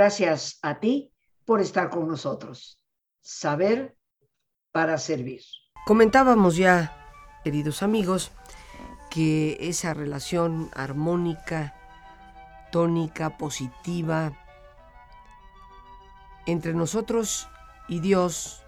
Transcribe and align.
Gracias 0.00 0.58
a 0.62 0.80
ti 0.80 1.12
por 1.44 1.60
estar 1.60 1.90
con 1.90 2.08
nosotros. 2.08 2.80
Saber 3.20 3.98
para 4.72 4.96
servir. 4.96 5.42
Comentábamos 5.84 6.56
ya, 6.56 6.96
queridos 7.44 7.82
amigos, 7.82 8.32
que 9.10 9.58
esa 9.60 9.92
relación 9.92 10.70
armónica, 10.74 11.74
tónica, 12.72 13.36
positiva, 13.36 14.32
entre 16.46 16.72
nosotros 16.72 17.46
y 17.86 18.00
Dios 18.00 18.62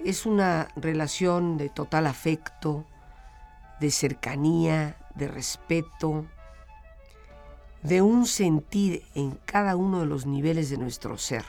es 0.00 0.26
una 0.26 0.66
relación 0.74 1.58
de 1.58 1.68
total 1.68 2.08
afecto, 2.08 2.84
de 3.78 3.92
cercanía, 3.92 4.96
de 5.14 5.28
respeto, 5.28 6.26
de 7.82 8.00
un 8.00 8.26
sentir 8.26 9.04
en 9.14 9.32
cada 9.44 9.74
uno 9.74 10.00
de 10.00 10.06
los 10.06 10.24
niveles 10.24 10.70
de 10.70 10.78
nuestro 10.78 11.18
ser, 11.18 11.44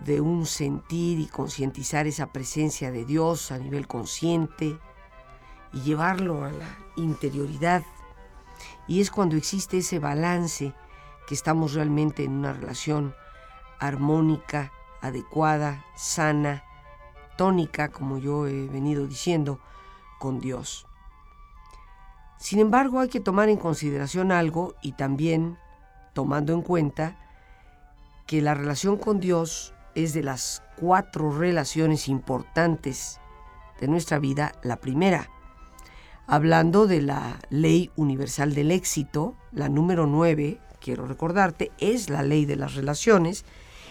de 0.00 0.20
un 0.20 0.44
sentir 0.44 1.18
y 1.18 1.26
concientizar 1.26 2.06
esa 2.06 2.32
presencia 2.32 2.90
de 2.90 3.06
Dios 3.06 3.50
a 3.50 3.58
nivel 3.58 3.86
consciente 3.86 4.78
y 5.72 5.80
llevarlo 5.80 6.44
a 6.44 6.52
la 6.52 6.78
interioridad. 6.96 7.82
Y 8.86 9.00
es 9.00 9.10
cuando 9.10 9.36
existe 9.36 9.78
ese 9.78 9.98
balance 9.98 10.74
que 11.26 11.34
estamos 11.34 11.72
realmente 11.72 12.24
en 12.24 12.32
una 12.32 12.52
relación 12.52 13.14
armónica, 13.78 14.72
adecuada, 15.00 15.86
sana, 15.96 16.62
tónica, 17.38 17.88
como 17.88 18.18
yo 18.18 18.46
he 18.46 18.66
venido 18.66 19.06
diciendo, 19.06 19.60
con 20.18 20.40
Dios. 20.40 20.86
Sin 22.38 22.60
embargo, 22.60 23.00
hay 23.00 23.08
que 23.08 23.20
tomar 23.20 23.48
en 23.48 23.56
consideración 23.56 24.30
algo 24.30 24.74
y 24.80 24.92
también 24.92 25.58
tomando 26.12 26.52
en 26.52 26.62
cuenta 26.62 27.16
que 28.26 28.40
la 28.40 28.54
relación 28.54 28.96
con 28.96 29.20
Dios 29.20 29.74
es 29.94 30.12
de 30.12 30.22
las 30.22 30.62
cuatro 30.76 31.36
relaciones 31.36 32.08
importantes 32.08 33.20
de 33.80 33.88
nuestra 33.88 34.18
vida 34.18 34.52
la 34.62 34.76
primera. 34.76 35.28
Hablando 36.26 36.86
de 36.86 37.02
la 37.02 37.38
ley 37.50 37.90
universal 37.96 38.54
del 38.54 38.70
éxito, 38.70 39.34
la 39.50 39.68
número 39.68 40.06
nueve, 40.06 40.60
quiero 40.80 41.06
recordarte, 41.06 41.72
es 41.78 42.10
la 42.10 42.22
ley 42.22 42.44
de 42.44 42.56
las 42.56 42.74
relaciones 42.74 43.44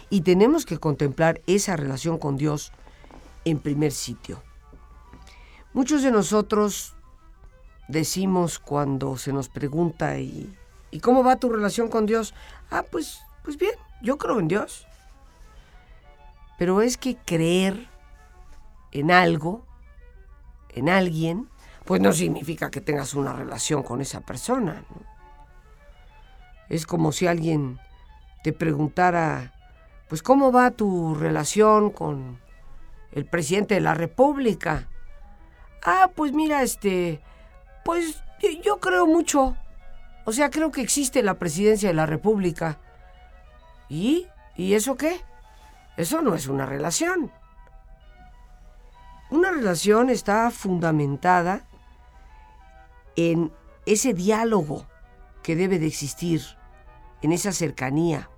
y 0.10 0.22
tenemos 0.22 0.66
que 0.66 0.78
contemplar 0.78 1.42
esa 1.48 1.76
relación 1.76 2.18
con 2.18 2.38
Dios 2.38 2.72
en 3.44 3.60
primer 3.60 3.92
sitio. 3.92 4.42
Muchos 5.74 6.04
de 6.04 6.12
nosotros 6.12 6.97
decimos 7.88 8.60
cuando 8.60 9.18
se 9.18 9.34
nos 9.34 9.50
pregunta 9.50 10.20
¿y, 10.20 10.54
¿y 10.92 11.00
cómo 11.00 11.24
va 11.24 11.38
tu 11.38 11.50
relación 11.50 11.90
con 11.90 12.06
Dios? 12.06 12.34
Ah, 12.70 12.84
pues, 12.90 13.22
pues 13.44 13.58
bien, 13.58 13.74
yo 14.02 14.18
creo 14.18 14.40
en 14.40 14.48
Dios. 14.48 14.88
Pero 16.58 16.82
es 16.82 16.98
que 16.98 17.16
creer 17.16 17.88
en 18.92 19.12
algo, 19.12 19.64
en 20.70 20.90
alguien, 20.90 21.50
pues 21.86 22.02
no 22.02 22.12
significa 22.12 22.70
que 22.70 22.82
tengas 22.82 23.14
una 23.14 23.34
relación 23.34 23.84
con 23.84 24.02
esa 24.02 24.22
persona. 24.22 24.84
Es 26.68 26.86
como 26.86 27.12
si 27.12 27.28
alguien 27.28 27.80
te 28.44 28.52
preguntara, 28.54 29.54
pues 30.10 30.22
¿cómo 30.22 30.52
va 30.52 30.72
tu 30.72 31.16
relación 31.16 31.92
con 31.92 32.40
el 33.12 33.26
presidente 33.26 33.76
de 33.76 33.82
la 33.82 33.94
República? 33.94 34.88
Ah, 35.84 36.12
pues 36.14 36.34
mira, 36.34 36.64
este, 36.64 37.22
pues 37.88 38.22
yo 38.66 38.82
creo 38.82 39.08
mucho. 39.08 39.56
O 40.26 40.34
sea, 40.34 40.50
creo 40.50 40.72
que 40.72 40.82
existe 40.82 41.24
la 41.24 41.36
presidencia 41.36 41.88
de 41.88 41.96
la 41.96 42.06
República. 42.06 42.82
¿Y? 43.88 44.28
¿Y 44.58 44.74
eso 44.74 44.98
qué? 44.98 45.22
Eso 45.96 46.22
no 46.22 46.36
es 46.36 46.48
una 46.48 46.66
relación. 46.66 47.32
Una 49.30 49.52
relación 49.52 50.10
está 50.10 50.52
fundamentada 50.52 51.66
en 53.16 53.54
ese 53.86 54.14
diálogo 54.14 54.86
que 55.42 55.56
debe 55.56 55.80
de 55.80 55.88
existir, 55.88 56.42
en 57.22 57.32
esa 57.32 57.54
cercanía. 57.54 58.30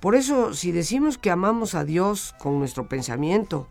Por 0.00 0.14
eso, 0.14 0.54
si 0.54 0.72
decimos 0.72 1.18
que 1.18 1.30
amamos 1.30 1.74
a 1.74 1.84
Dios 1.84 2.34
con 2.38 2.58
nuestro 2.58 2.88
pensamiento, 2.88 3.68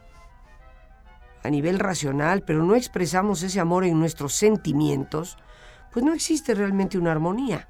a 1.44 1.50
nivel 1.50 1.80
racional, 1.80 2.44
pero 2.46 2.64
no 2.64 2.76
expresamos 2.76 3.44
ese 3.44 3.60
amor 3.60 3.86
en 3.86 4.00
nuestros 4.00 4.34
sentimientos, 4.34 5.38
pues 5.92 6.06
no 6.06 6.14
existe 6.14 6.54
realmente 6.54 6.98
una 6.98 7.12
armonía, 7.12 7.70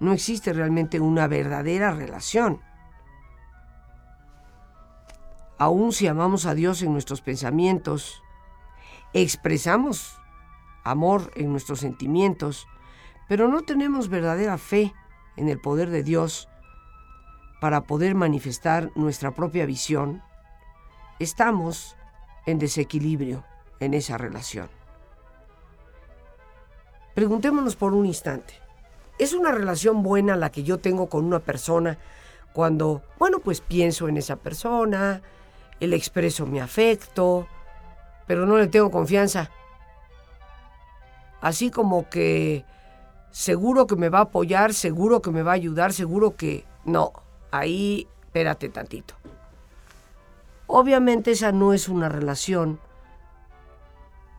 no 0.00 0.12
existe 0.12 0.52
realmente 0.52 1.00
una 1.00 1.26
verdadera 1.26 1.92
relación. 1.92 2.60
Aún 5.58 5.92
si 5.92 6.06
amamos 6.06 6.44
a 6.44 6.54
Dios 6.54 6.82
en 6.82 6.92
nuestros 6.92 7.22
pensamientos, 7.22 8.22
expresamos 9.14 10.18
amor 10.84 11.30
en 11.34 11.50
nuestros 11.50 11.80
sentimientos, 11.80 12.66
pero 13.28 13.48
no 13.48 13.62
tenemos 13.62 14.08
verdadera 14.08 14.58
fe 14.58 14.92
en 15.36 15.48
el 15.48 15.60
poder 15.60 15.90
de 15.90 16.02
Dios 16.02 16.48
para 17.60 17.82
poder 17.84 18.14
manifestar 18.14 18.90
nuestra 18.94 19.32
propia 19.32 19.64
visión, 19.64 20.22
estamos 21.18 21.96
en 22.46 22.58
desequilibrio 22.58 23.44
en 23.80 23.94
esa 23.94 24.16
relación. 24.16 24.68
Preguntémonos 27.14 27.76
por 27.76 27.92
un 27.92 28.06
instante. 28.06 28.54
¿Es 29.18 29.32
una 29.32 29.50
relación 29.50 30.02
buena 30.02 30.36
la 30.36 30.50
que 30.50 30.62
yo 30.62 30.78
tengo 30.78 31.08
con 31.08 31.24
una 31.24 31.40
persona 31.40 31.98
cuando, 32.52 33.02
bueno, 33.18 33.38
pues 33.40 33.60
pienso 33.60 34.08
en 34.08 34.16
esa 34.16 34.36
persona, 34.36 35.22
le 35.80 35.96
expreso 35.96 36.46
mi 36.46 36.60
afecto, 36.60 37.46
pero 38.26 38.46
no 38.46 38.58
le 38.58 38.66
tengo 38.66 38.90
confianza? 38.90 39.50
Así 41.40 41.70
como 41.70 42.08
que 42.08 42.64
seguro 43.30 43.86
que 43.86 43.96
me 43.96 44.08
va 44.08 44.18
a 44.18 44.22
apoyar, 44.22 44.74
seguro 44.74 45.22
que 45.22 45.30
me 45.30 45.42
va 45.42 45.52
a 45.52 45.54
ayudar, 45.54 45.92
seguro 45.92 46.36
que 46.36 46.64
no, 46.84 47.12
ahí 47.50 48.08
espérate 48.24 48.68
tantito. 48.68 49.14
Obviamente 50.78 51.30
esa 51.30 51.52
no 51.52 51.72
es 51.72 51.88
una 51.88 52.10
relación 52.10 52.78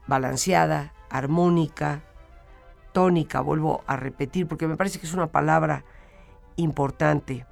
balanceada, 0.05 0.93
armónica, 1.09 2.03
tónica, 2.91 3.41
vuelvo 3.41 3.83
a 3.87 3.95
repetir, 3.95 4.47
porque 4.47 4.67
me 4.67 4.77
parece 4.77 4.99
que 4.99 5.07
es 5.07 5.15
una 5.15 5.31
palabra 5.31 5.83
importante. 6.55 7.47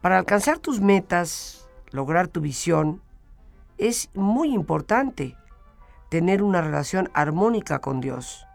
Para 0.00 0.16
alcanzar 0.16 0.60
tus 0.60 0.80
metas, 0.80 1.68
lograr 1.90 2.26
tu 2.26 2.40
visión, 2.40 3.02
es 3.76 4.08
muy 4.14 4.54
importante 4.54 5.36
tener 6.08 6.42
una 6.42 6.62
relación 6.62 7.10
armónica 7.12 7.80
con 7.80 8.00
Dios. 8.00 8.46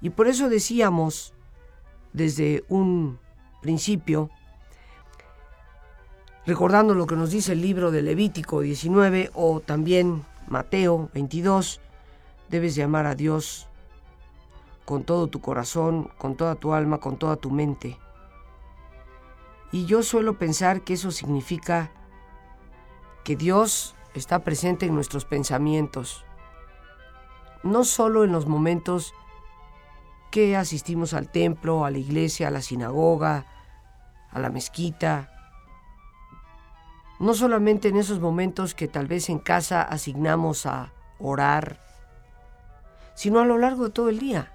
Y 0.00 0.08
por 0.08 0.28
eso 0.28 0.48
decíamos 0.48 1.34
desde 2.14 2.64
un 2.70 3.18
principio 3.60 4.30
recordando 6.48 6.94
lo 6.94 7.06
que 7.06 7.14
nos 7.14 7.30
dice 7.30 7.52
el 7.52 7.60
libro 7.60 7.90
de 7.90 8.00
Levítico 8.00 8.62
19 8.62 9.32
o 9.34 9.60
también 9.60 10.24
Mateo 10.46 11.10
22, 11.12 11.78
debes 12.48 12.74
llamar 12.74 13.04
a 13.04 13.14
Dios 13.14 13.68
con 14.86 15.04
todo 15.04 15.26
tu 15.26 15.42
corazón, 15.42 16.10
con 16.16 16.38
toda 16.38 16.54
tu 16.54 16.72
alma, 16.72 17.00
con 17.00 17.18
toda 17.18 17.36
tu 17.36 17.50
mente. 17.50 17.98
Y 19.72 19.84
yo 19.84 20.02
suelo 20.02 20.38
pensar 20.38 20.80
que 20.80 20.94
eso 20.94 21.10
significa 21.10 21.90
que 23.24 23.36
Dios 23.36 23.94
está 24.14 24.38
presente 24.38 24.86
en 24.86 24.94
nuestros 24.94 25.26
pensamientos, 25.26 26.24
no 27.62 27.84
solo 27.84 28.24
en 28.24 28.32
los 28.32 28.46
momentos 28.46 29.12
que 30.30 30.56
asistimos 30.56 31.12
al 31.12 31.30
templo, 31.30 31.84
a 31.84 31.90
la 31.90 31.98
iglesia, 31.98 32.48
a 32.48 32.50
la 32.50 32.62
sinagoga, 32.62 33.44
a 34.30 34.38
la 34.38 34.48
mezquita, 34.48 35.37
no 37.18 37.34
solamente 37.34 37.88
en 37.88 37.96
esos 37.96 38.20
momentos 38.20 38.74
que 38.74 38.88
tal 38.88 39.06
vez 39.06 39.28
en 39.28 39.38
casa 39.38 39.82
asignamos 39.82 40.66
a 40.66 40.92
orar, 41.18 41.80
sino 43.14 43.40
a 43.40 43.44
lo 43.44 43.58
largo 43.58 43.84
de 43.84 43.90
todo 43.90 44.08
el 44.08 44.18
día. 44.18 44.52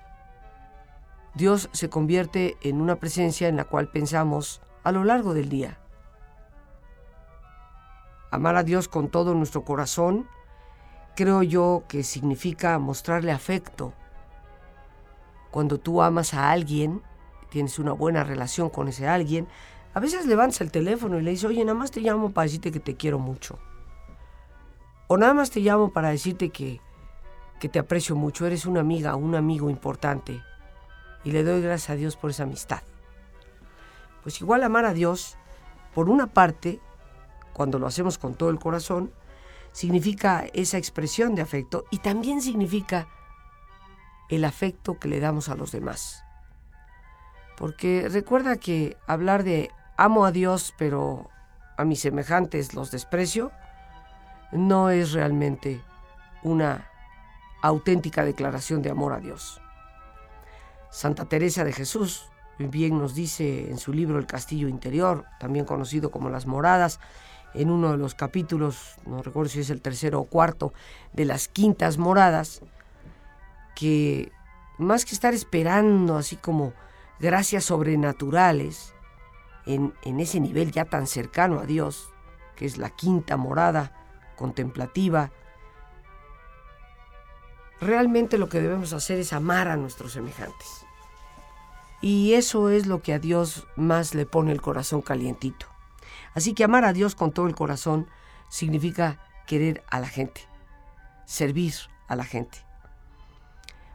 Dios 1.34 1.70
se 1.74 1.90
convierte 1.90 2.58
en 2.62 2.80
una 2.80 2.98
presencia 2.98 3.48
en 3.48 3.58
la 3.58 3.66
cual 3.66 3.90
pensamos 3.90 4.62
a 4.84 4.92
lo 4.92 5.04
largo 5.04 5.34
del 5.34 5.50
día. 5.50 5.80
Amar 8.32 8.56
a 8.56 8.64
Dios 8.64 8.88
con 8.88 9.10
todo 9.10 9.34
nuestro 9.34 9.64
corazón, 9.64 10.28
creo 11.16 11.44
yo 11.44 11.84
que 11.88 12.04
significa 12.04 12.80
mostrarle 12.80 13.32
afecto. 13.32 13.94
Cuando 15.52 15.80
tú 15.80 16.02
amas 16.02 16.34
a 16.34 16.52
alguien, 16.52 17.02
tienes 17.50 17.78
una 17.78 17.92
buena 17.92 18.24
relación 18.24 18.70
con 18.70 18.88
ese 18.88 19.08
alguien, 19.08 19.48
a 19.94 20.00
veces 20.00 20.26
levantas 20.26 20.62
el 20.62 20.72
teléfono 20.72 21.20
y 21.20 21.22
le 21.22 21.32
dices, 21.32 21.46
oye, 21.46 21.64
nada 21.64 21.78
más 21.78 21.92
te 21.92 22.02
llamo 22.02 22.32
para 22.32 22.46
decirte 22.46 22.72
que 22.72 22.80
te 22.80 22.96
quiero 22.96 23.20
mucho. 23.20 23.60
O 25.08 25.18
nada 25.18 25.34
más 25.34 25.52
te 25.52 25.60
llamo 25.60 25.94
para 25.94 26.10
decirte 26.10 26.50
que, 26.50 26.82
que 27.60 27.70
te 27.70 27.80
aprecio 27.80 28.16
mucho, 28.16 28.48
eres 28.48 28.66
una 28.66 28.80
amiga, 28.80 29.16
un 29.16 29.36
amigo 29.36 29.70
importante. 29.70 30.42
Y 31.24 31.32
le 31.32 31.44
doy 31.44 31.62
gracias 31.62 31.92
a 31.92 31.96
Dios 31.96 32.16
por 32.16 32.32
esa 32.32 32.44
amistad. 32.44 32.82
Pues 34.24 34.42
igual 34.42 34.64
amar 34.64 34.86
a 34.86 34.94
Dios, 34.94 35.38
por 35.94 36.10
una 36.10 36.28
parte, 36.28 36.80
cuando 37.54 37.78
lo 37.78 37.86
hacemos 37.86 38.18
con 38.18 38.34
todo 38.34 38.50
el 38.50 38.60
corazón, 38.60 39.12
significa 39.74 40.46
esa 40.54 40.78
expresión 40.78 41.36
de 41.36 41.42
afecto 41.42 41.86
y 41.92 42.00
también 42.00 42.42
significa 42.42 43.08
el 44.30 44.46
afecto 44.46 44.98
que 44.98 45.08
le 45.08 45.20
damos 45.20 45.50
a 45.50 45.56
los 45.56 45.72
demás. 45.72 46.24
Porque 47.58 48.08
recuerda 48.10 48.58
que 48.58 48.98
hablar 49.06 49.44
de 49.44 49.70
amo 49.98 50.26
a 50.26 50.32
Dios 50.32 50.74
pero 50.78 51.30
a 51.78 51.86
mis 51.86 52.02
semejantes 52.02 52.74
los 52.74 52.92
desprecio, 52.92 53.52
no 54.52 54.90
es 54.90 55.14
realmente 55.14 55.82
una 56.44 56.88
auténtica 57.62 58.24
declaración 58.24 58.82
de 58.82 58.92
amor 58.92 59.14
a 59.14 59.20
Dios. 59.20 59.60
Santa 60.92 61.26
Teresa 61.26 61.64
de 61.64 61.74
Jesús 61.74 62.30
bien 62.60 63.00
nos 63.00 63.16
dice 63.16 63.70
en 63.70 63.78
su 63.78 63.94
libro 63.94 64.20
El 64.20 64.28
Castillo 64.28 64.68
Interior, 64.68 65.26
también 65.40 65.66
conocido 65.66 66.12
como 66.12 66.30
Las 66.30 66.46
Moradas, 66.46 67.00
en 67.54 67.70
uno 67.70 67.92
de 67.92 67.98
los 67.98 68.16
capítulos, 68.16 68.96
no 69.06 69.22
recuerdo 69.22 69.50
si 69.50 69.60
es 69.60 69.70
el 69.70 69.82
tercero 69.82 70.20
o 70.20 70.26
cuarto, 70.26 70.74
de 71.14 71.26
las 71.26 71.48
quintas 71.48 71.98
moradas, 71.98 72.62
que 73.76 74.32
más 74.78 75.06
que 75.06 75.14
estar 75.14 75.34
esperando 75.34 76.18
así 76.18 76.36
como 76.36 76.74
gracias 77.20 77.66
sobrenaturales, 77.66 78.94
en, 79.66 79.94
ese 80.20 80.40
nivel 80.40 80.72
ya 80.72 80.86
tan 80.86 81.08
cercano 81.08 81.60
a 81.60 81.66
Dios, 81.66 82.10
que 82.56 82.66
es 82.66 82.78
la 82.78 82.90
quinta 82.90 83.38
morada 83.38 83.94
contemplativa, 84.36 85.32
realmente 87.80 88.38
lo 88.38 88.50
que 88.50 88.62
debemos 88.62 88.94
hacer 88.94 89.20
es 89.20 89.34
amar 89.34 89.68
a 89.68 89.78
nuestros 89.78 90.14
semejantes. 90.14 90.86
Y 92.02 92.34
eso 92.34 92.70
es 92.70 92.86
lo 92.86 93.02
que 93.02 93.14
a 93.14 93.20
Dios 93.20 93.66
más 93.76 94.14
le 94.14 94.26
pone 94.26 94.52
el 94.52 94.62
corazón 94.62 95.02
calientito. 95.02 95.68
Así 96.34 96.54
que 96.54 96.64
amar 96.64 96.84
a 96.84 96.94
Dios 96.94 97.16
con 97.16 97.32
todo 97.32 97.48
el 97.48 97.56
corazón 97.56 98.08
significa 98.50 99.20
querer 99.48 99.84
a 99.90 100.00
la 100.00 100.08
gente, 100.08 100.42
servir 101.26 101.74
a 102.08 102.16
la 102.16 102.26
gente. 102.26 102.60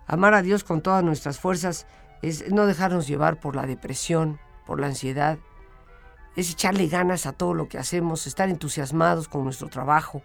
Amar 0.06 0.32
a 0.32 0.43
Dios 0.43 0.65
con 0.65 0.81
todas 0.81 1.05
nuestras 1.05 1.38
fuerzas 1.38 1.87
es 2.23 2.50
no 2.50 2.67
dejarnos 2.67 3.06
llevar 3.06 3.41
por 3.41 3.55
la 3.55 3.67
depresión, 3.67 4.41
por 4.67 4.81
la 4.81 4.87
ansiedad, 4.87 5.38
es 6.38 6.52
echarle 6.52 6.87
ganas 6.87 7.26
a 7.26 7.32
todo 7.32 7.52
lo 7.52 7.69
que 7.69 7.79
hacemos, 7.79 8.29
estar 8.29 8.49
entusiasmados 8.49 9.26
con 9.26 9.43
nuestro 9.43 9.67
trabajo. 9.67 10.23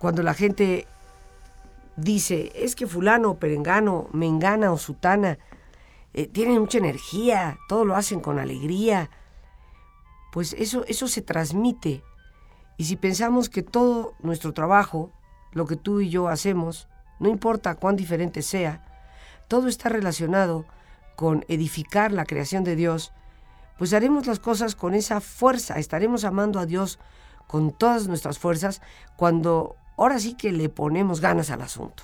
Cuando 0.00 0.24
la 0.24 0.34
gente 0.34 0.88
dice, 1.94 2.50
es 2.56 2.74
que 2.74 2.88
fulano, 2.88 3.36
perengano, 3.36 4.08
mengana 4.12 4.72
o 4.72 4.78
sutana, 4.78 5.38
eh, 6.12 6.26
tienen 6.26 6.58
mucha 6.58 6.78
energía, 6.78 7.56
todo 7.68 7.84
lo 7.84 7.94
hacen 7.94 8.18
con 8.18 8.40
alegría, 8.40 9.10
pues 10.32 10.54
eso, 10.54 10.84
eso 10.88 11.06
se 11.06 11.22
transmite. 11.22 12.02
Y 12.78 12.86
si 12.86 12.96
pensamos 12.96 13.48
que 13.48 13.62
todo 13.62 14.14
nuestro 14.18 14.52
trabajo, 14.54 15.12
lo 15.52 15.66
que 15.66 15.76
tú 15.76 16.00
y 16.00 16.10
yo 16.10 16.26
hacemos, 16.26 16.88
no 17.20 17.28
importa 17.28 17.76
cuán 17.76 17.94
diferente 17.94 18.42
sea, 18.42 18.84
todo 19.46 19.68
está 19.68 19.88
relacionado 19.88 20.64
con 21.14 21.44
edificar 21.46 22.10
la 22.10 22.24
creación 22.24 22.64
de 22.64 22.74
Dios, 22.74 23.12
pues 23.78 23.92
haremos 23.92 24.26
las 24.26 24.40
cosas 24.40 24.74
con 24.74 24.94
esa 24.94 25.20
fuerza, 25.20 25.78
estaremos 25.78 26.24
amando 26.24 26.58
a 26.58 26.66
Dios 26.66 26.98
con 27.46 27.72
todas 27.72 28.08
nuestras 28.08 28.38
fuerzas 28.38 28.82
cuando 29.16 29.76
ahora 29.96 30.18
sí 30.18 30.34
que 30.34 30.52
le 30.52 30.68
ponemos 30.68 31.20
ganas 31.20 31.50
al 31.50 31.62
asunto. 31.62 32.02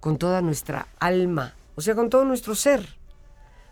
Con 0.00 0.18
toda 0.18 0.42
nuestra 0.42 0.86
alma, 0.98 1.54
o 1.76 1.80
sea, 1.80 1.94
con 1.94 2.10
todo 2.10 2.24
nuestro 2.24 2.54
ser 2.54 2.98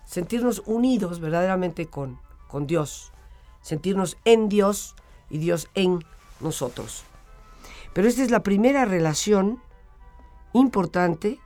sentirnos 0.07 0.63
unidos 0.65 1.21
verdaderamente 1.21 1.87
con, 1.87 2.19
con 2.49 2.67
Dios, 2.67 3.12
sentirnos 3.61 4.17
en 4.25 4.49
Dios 4.49 4.95
y 5.29 5.39
Dios 5.39 5.69
en 5.75 6.05
nosotros. 6.41 7.05
Pero 7.93 8.09
esta 8.09 8.23
es 8.23 8.31
la 8.31 8.43
primera 8.43 8.85
relación 8.85 9.61
importante 10.53 11.41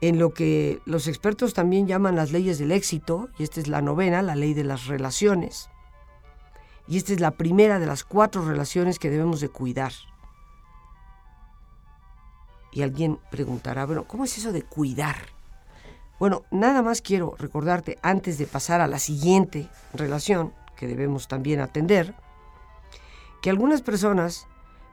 en 0.00 0.18
lo 0.18 0.32
que 0.32 0.80
los 0.86 1.06
expertos 1.08 1.52
también 1.52 1.86
llaman 1.86 2.16
las 2.16 2.32
leyes 2.32 2.58
del 2.58 2.72
éxito, 2.72 3.28
y 3.38 3.42
esta 3.42 3.60
es 3.60 3.68
la 3.68 3.82
novena, 3.82 4.22
la 4.22 4.34
ley 4.34 4.54
de 4.54 4.64
las 4.64 4.86
relaciones. 4.86 5.68
Y 6.88 6.96
esta 6.96 7.12
es 7.12 7.20
la 7.20 7.32
primera 7.32 7.78
de 7.78 7.86
las 7.86 8.02
cuatro 8.04 8.44
relaciones 8.44 8.98
que 8.98 9.10
debemos 9.10 9.40
de 9.40 9.50
cuidar. 9.50 9.92
Y 12.72 12.82
alguien 12.82 13.18
preguntará, 13.30 13.84
bueno, 13.84 14.04
¿cómo 14.04 14.24
es 14.24 14.38
eso 14.38 14.52
de 14.52 14.62
cuidar? 14.62 15.16
Bueno, 16.18 16.44
nada 16.50 16.82
más 16.82 17.02
quiero 17.02 17.34
recordarte 17.38 17.98
antes 18.02 18.38
de 18.38 18.46
pasar 18.46 18.80
a 18.80 18.86
la 18.86 18.98
siguiente 18.98 19.68
relación 19.92 20.52
que 20.76 20.86
debemos 20.86 21.28
también 21.28 21.60
atender, 21.60 22.14
que 23.42 23.50
algunas 23.50 23.82
personas 23.82 24.46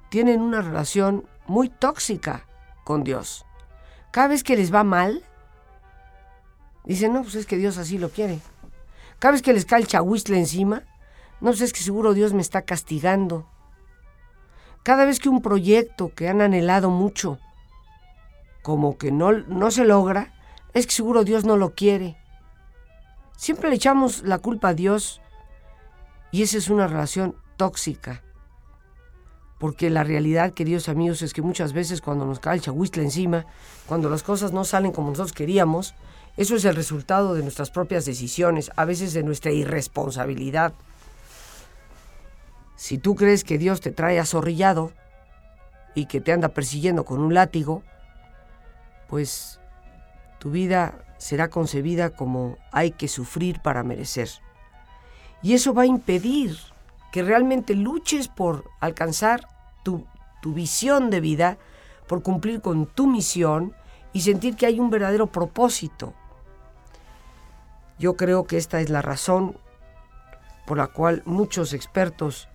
tienen 0.09 0.41
una 0.41 0.61
relación 0.61 1.25
muy 1.47 1.69
tóxica 1.69 2.45
con 2.83 3.03
Dios. 3.03 3.46
Cada 4.11 4.29
vez 4.29 4.43
que 4.43 4.55
les 4.55 4.73
va 4.73 4.83
mal, 4.83 5.23
dicen, 6.85 7.13
no, 7.13 7.23
pues 7.23 7.35
es 7.35 7.45
que 7.45 7.57
Dios 7.57 7.77
así 7.77 7.97
lo 7.97 8.09
quiere. 8.09 8.39
Cada 9.19 9.33
vez 9.33 9.41
que 9.41 9.53
les 9.53 9.65
cae 9.65 9.81
el 9.81 9.87
chahuistle 9.87 10.37
encima, 10.37 10.83
no, 11.41 11.49
pues 11.49 11.61
es 11.61 11.73
que 11.73 11.81
seguro 11.81 12.13
Dios 12.13 12.33
me 12.33 12.41
está 12.41 12.63
castigando. 12.63 13.47
Cada 14.83 15.05
vez 15.05 15.19
que 15.19 15.29
un 15.29 15.41
proyecto 15.41 16.13
que 16.13 16.29
han 16.29 16.41
anhelado 16.41 16.89
mucho, 16.89 17.39
como 18.63 18.97
que 18.97 19.11
no, 19.11 19.31
no 19.31 19.71
se 19.71 19.85
logra, 19.85 20.33
es 20.73 20.87
que 20.87 20.93
seguro 20.93 21.23
Dios 21.23 21.45
no 21.45 21.57
lo 21.57 21.73
quiere. 21.73 22.17
Siempre 23.35 23.69
le 23.69 23.75
echamos 23.75 24.23
la 24.23 24.39
culpa 24.39 24.69
a 24.69 24.73
Dios 24.73 25.21
y 26.31 26.43
esa 26.43 26.57
es 26.57 26.69
una 26.69 26.87
relación 26.87 27.35
tóxica. 27.55 28.23
Porque 29.57 29.89
la 29.89 30.03
realidad, 30.03 30.53
queridos 30.53 30.87
amigos, 30.87 31.21
es 31.21 31.33
que 31.33 31.41
muchas 31.41 31.73
veces 31.73 32.01
cuando 32.01 32.25
nos 32.25 32.39
cae 32.39 32.55
el 32.55 32.61
chahuistle 32.61 33.03
encima, 33.03 33.45
cuando 33.87 34.09
las 34.09 34.21
cosas 34.21 34.51
no 34.51 34.63
salen 34.63 34.91
como 34.91 35.09
nosotros 35.09 35.33
queríamos, 35.33 35.95
eso 36.37 36.55
es 36.55 36.65
el 36.65 36.75
resultado 36.75 37.33
de 37.33 37.41
nuestras 37.41 37.71
propias 37.71 38.05
decisiones, 38.05 38.71
a 38.75 38.85
veces 38.85 39.13
de 39.13 39.23
nuestra 39.23 39.51
irresponsabilidad. 39.51 40.73
Si 42.75 42.99
tú 42.99 43.15
crees 43.15 43.43
que 43.43 43.57
Dios 43.57 43.81
te 43.81 43.91
trae 43.91 44.19
azorrillado 44.19 44.91
y 45.95 46.05
que 46.05 46.21
te 46.21 46.31
anda 46.31 46.49
persiguiendo 46.49 47.05
con 47.05 47.19
un 47.19 47.33
látigo, 47.33 47.81
pues 49.07 49.59
tu 50.37 50.51
vida 50.51 51.03
será 51.17 51.49
concebida 51.49 52.11
como 52.11 52.57
hay 52.71 52.91
que 52.91 53.07
sufrir 53.07 53.59
para 53.61 53.81
merecer. 53.81 54.29
Y 55.41 55.53
eso 55.53 55.73
va 55.73 55.83
a 55.83 55.87
impedir 55.87 56.55
que 57.11 57.23
realmente 57.23 57.75
luches 57.75 58.27
por 58.27 58.69
alcanzar 58.79 59.47
tu, 59.83 60.05
tu 60.41 60.53
visión 60.53 61.09
de 61.09 61.21
vida, 61.21 61.57
por 62.07 62.23
cumplir 62.23 62.61
con 62.61 62.85
tu 62.85 63.07
misión 63.07 63.73
y 64.13 64.21
sentir 64.21 64.55
que 64.55 64.65
hay 64.65 64.79
un 64.79 64.89
verdadero 64.89 65.27
propósito. 65.27 66.13
Yo 67.99 68.15
creo 68.15 68.45
que 68.45 68.57
esta 68.57 68.79
es 68.79 68.89
la 68.89 69.01
razón 69.01 69.57
por 70.65 70.77
la 70.77 70.87
cual 70.87 71.23
muchos 71.25 71.73
expertos 71.73 72.47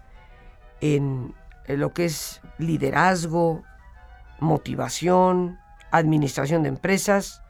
en, 0.80 1.34
en 1.66 1.80
lo 1.80 1.92
que 1.92 2.04
es 2.04 2.40
liderazgo, 2.58 3.62
motivación, 4.38 5.58
administración 5.90 6.62
de 6.62 6.68
empresas, 6.68 7.42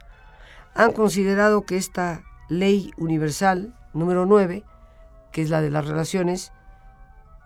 han 0.74 0.92
considerado 0.92 1.62
que 1.62 1.76
esta 1.76 2.22
ley 2.48 2.92
universal 2.96 3.74
número 3.92 4.26
9, 4.26 4.64
que 5.32 5.42
es 5.42 5.50
la 5.50 5.60
de 5.60 5.70
las 5.70 5.86
relaciones, 5.86 6.52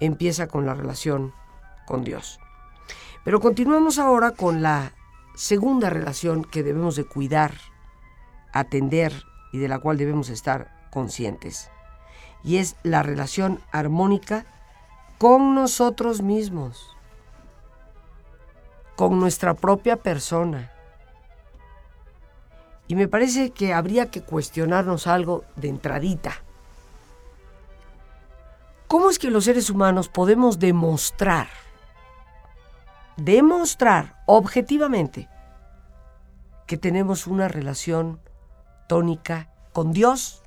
empieza 0.01 0.47
con 0.49 0.67
la 0.67 0.75
relación 0.75 1.33
con 1.87 2.05
Dios. 2.05 2.39
Pero 3.25 3.41
continuamos 3.41 3.99
ahora 3.99 4.33
con 4.33 4.63
la 4.63 4.93
segunda 5.35 5.91
relación 5.91 6.45
que 6.45 6.63
debemos 6.63 6.97
de 6.97 7.05
cuidar, 7.05 7.53
atender 8.53 9.25
y 9.53 9.59
de 9.59 9.69
la 9.69 9.79
cual 9.79 9.99
debemos 9.99 10.29
estar 10.29 10.89
conscientes. 10.91 11.71
Y 12.45 12.59
es 12.59 12.77
la 12.83 13.03
relación 13.03 13.61
armónica 13.73 14.47
con 15.19 15.55
nosotros 15.55 16.23
mismos, 16.23 16.97
con 18.95 19.19
nuestra 19.19 19.55
propia 19.55 19.97
persona, 19.97 20.71
y 22.89 22.95
me 22.95 23.09
parece 23.09 23.51
que 23.51 23.75
habría 23.75 24.11
que 24.11 24.23
cuestionarnos 24.23 25.07
algo 25.07 25.45
de 25.57 25.69
entradita. 25.69 26.43
¿Cómo 28.97 29.11
es 29.11 29.19
que 29.19 29.31
los 29.31 29.45
seres 29.45 29.69
humanos 29.69 30.09
podemos 30.09 30.59
demostrar, 30.59 31.49
demostrar 33.19 34.23
objetivamente 34.25 35.29
que 36.67 36.79
tenemos 36.79 37.27
una 37.27 37.47
relación 37.47 38.21
tónica 38.89 39.51
con 39.75 39.93
Dios? 39.93 40.43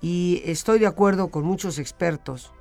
Y 0.00 0.42
estoy 0.44 0.80
de 0.80 0.88
acuerdo 0.88 1.28
con 1.28 1.44
muchos 1.44 1.78
expertos 1.78 2.52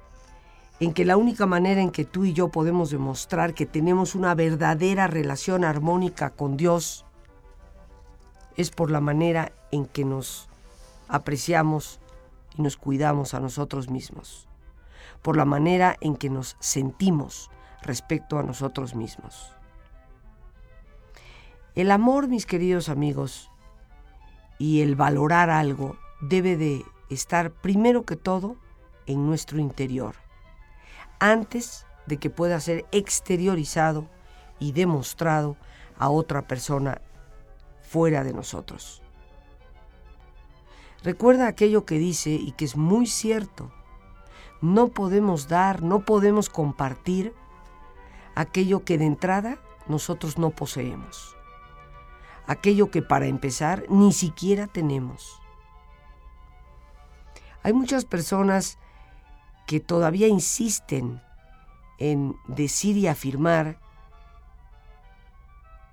en 0.80 0.94
que 0.94 1.04
la 1.04 1.18
única 1.18 1.48
manera 1.48 1.82
en 1.82 1.90
que 1.90 2.06
tú 2.06 2.26
y 2.26 2.34
yo 2.34 2.50
podemos 2.50 2.92
demostrar 2.92 3.56
que 3.56 3.66
tenemos 3.66 4.14
una 4.14 4.36
verdadera 4.36 5.08
relación 5.08 5.66
armónica 5.66 6.30
con 6.30 6.58
Dios 6.58 7.06
es 8.56 8.70
por 8.70 8.92
la 8.92 9.02
manera 9.02 9.52
en 9.72 9.88
que 9.88 10.06
nos 10.06 10.48
apreciamos 11.08 12.00
y 12.58 12.62
nos 12.62 12.78
cuidamos 12.78 13.34
a 13.34 13.40
nosotros 13.40 13.90
mismos, 13.90 14.48
por 15.22 15.38
la 15.38 15.46
manera 15.46 15.98
en 16.02 16.16
que 16.16 16.30
nos 16.30 16.56
sentimos 16.60 17.50
respecto 17.82 18.40
a 18.40 18.44
nosotros 18.44 18.96
mismos. 18.96 19.56
El 21.76 21.92
amor, 21.92 22.28
mis 22.28 22.46
queridos 22.46 22.90
amigos, 22.90 23.50
y 24.58 24.82
el 24.82 24.96
valorar 24.96 25.50
algo 25.50 25.98
debe 26.22 26.56
de 26.56 26.86
estar 27.10 27.52
primero 27.52 28.06
que 28.06 28.16
todo 28.16 28.56
en 29.08 29.26
nuestro 29.28 29.60
interior, 29.60 30.16
antes 31.20 31.86
de 32.06 32.18
que 32.18 32.30
pueda 32.30 32.60
ser 32.60 32.86
exteriorizado 32.92 34.08
y 34.60 34.72
demostrado 34.72 35.58
a 35.98 36.10
otra 36.10 36.48
persona 36.48 37.02
fuera 37.82 38.24
de 38.24 38.34
nosotros. 38.34 39.03
Recuerda 41.04 41.48
aquello 41.48 41.86
que 41.86 42.00
dice 42.00 42.32
y 42.32 42.54
que 42.54 42.66
es 42.66 42.78
muy 42.78 43.08
cierto. 43.08 43.72
No 44.62 44.88
podemos 44.88 45.50
dar, 45.50 45.84
no 45.84 46.06
podemos 46.06 46.50
compartir 46.50 47.34
aquello 48.36 48.86
que 48.86 48.98
de 48.98 49.06
entrada 49.06 49.58
nosotros 49.88 50.38
no 50.38 50.52
poseemos. 50.52 51.36
Aquello 52.48 52.90
que 52.90 53.02
para 53.02 53.28
empezar 53.28 53.86
ni 53.90 54.14
siquiera 54.14 54.68
tenemos. 54.68 55.42
Hay 57.64 57.74
muchas 57.74 58.06
personas 58.06 58.78
que 59.68 59.80
todavía 59.80 60.28
insisten 60.28 61.22
en 61.98 62.36
decir 62.48 62.98
y 62.98 63.08
afirmar 63.08 63.80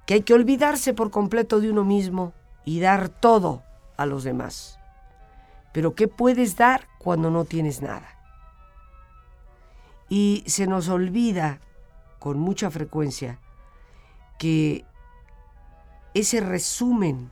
que 0.06 0.14
hay 0.14 0.22
que 0.22 0.34
olvidarse 0.34 0.94
por 0.94 1.10
completo 1.10 1.60
de 1.60 1.70
uno 1.70 1.84
mismo 1.84 2.32
y 2.64 2.80
dar 2.80 3.08
todo 3.08 3.62
a 3.96 4.06
los 4.06 4.24
demás. 4.24 4.79
Pero 5.72 5.94
¿qué 5.94 6.08
puedes 6.08 6.56
dar 6.56 6.88
cuando 6.98 7.30
no 7.30 7.44
tienes 7.44 7.82
nada? 7.82 8.18
Y 10.08 10.42
se 10.46 10.66
nos 10.66 10.88
olvida 10.88 11.60
con 12.18 12.38
mucha 12.38 12.70
frecuencia 12.70 13.38
que 14.38 14.84
ese 16.14 16.40
resumen 16.40 17.30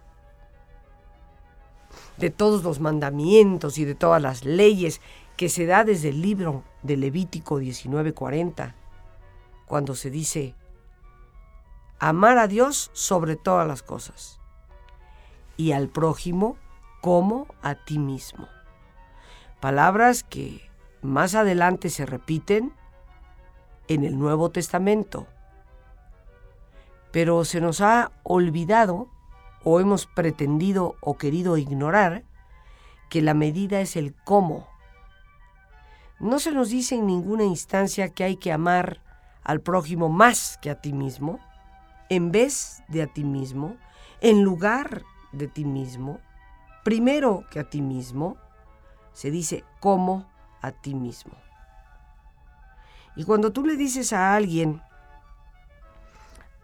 de 2.16 2.30
todos 2.30 2.62
los 2.62 2.80
mandamientos 2.80 3.78
y 3.78 3.85
de 3.85 3.95
todas 3.95 4.21
las 4.21 4.45
leyes 4.45 5.00
que 5.37 5.49
se 5.49 5.66
da 5.66 5.85
desde 5.85 6.09
el 6.11 6.21
libro 6.21 6.64
de 6.83 6.97
Levítico 6.97 7.61
19:40, 7.61 8.75
cuando 9.66 9.95
se 9.95 10.11
dice, 10.11 10.54
amar 11.99 12.38
a 12.38 12.49
Dios 12.49 12.90
sobre 12.92 13.37
todas 13.37 13.66
las 13.66 13.83
cosas 13.83 14.40
y 15.57 15.73
al 15.73 15.88
prójimo 15.88 16.57
como 17.00 17.47
a 17.62 17.75
ti 17.75 17.99
mismo. 17.99 18.49
Palabras 19.61 20.23
que 20.23 20.69
más 21.02 21.35
adelante 21.35 21.90
se 21.90 22.07
repiten 22.07 22.73
en 23.88 24.05
el 24.05 24.19
Nuevo 24.19 24.50
Testamento. 24.50 25.26
Pero 27.11 27.45
se 27.45 27.61
nos 27.61 27.81
ha 27.81 28.12
olvidado 28.23 29.09
o 29.64 29.81
hemos 29.81 30.07
pretendido 30.07 30.97
o 31.00 31.17
querido 31.17 31.57
ignorar 31.57 32.25
que 33.09 33.23
la 33.23 33.35
medida 33.35 33.81
es 33.81 33.97
el 33.97 34.14
cómo. 34.25 34.69
No 36.21 36.38
se 36.38 36.52
nos 36.52 36.69
dice 36.69 36.97
en 36.97 37.07
ninguna 37.07 37.45
instancia 37.45 38.11
que 38.11 38.25
hay 38.25 38.37
que 38.37 38.52
amar 38.52 39.02
al 39.43 39.61
prójimo 39.61 40.09
más 40.09 40.59
que 40.61 40.71
a 40.71 40.81
ti 40.81 40.93
mismo, 40.93 41.38
en 42.11 42.31
vez 42.33 42.83
de 42.88 43.02
a 43.02 43.07
ti 43.07 43.25
mismo, 43.25 43.76
en 44.21 44.43
lugar 44.43 45.02
de 45.33 45.49
ti 45.49 45.64
mismo, 45.64 46.21
primero 46.88 47.45
que 47.50 47.61
a 47.61 47.68
ti 47.68 47.83
mismo, 47.83 48.38
se 49.12 49.30
dice 49.30 49.62
como 49.78 50.26
a 50.62 50.73
ti 50.73 50.95
mismo. 50.95 51.35
Y 53.14 53.25
cuando 53.25 53.52
tú 53.52 53.66
le 53.66 53.76
dices 53.76 54.14
a 54.14 54.35
alguien 54.35 54.80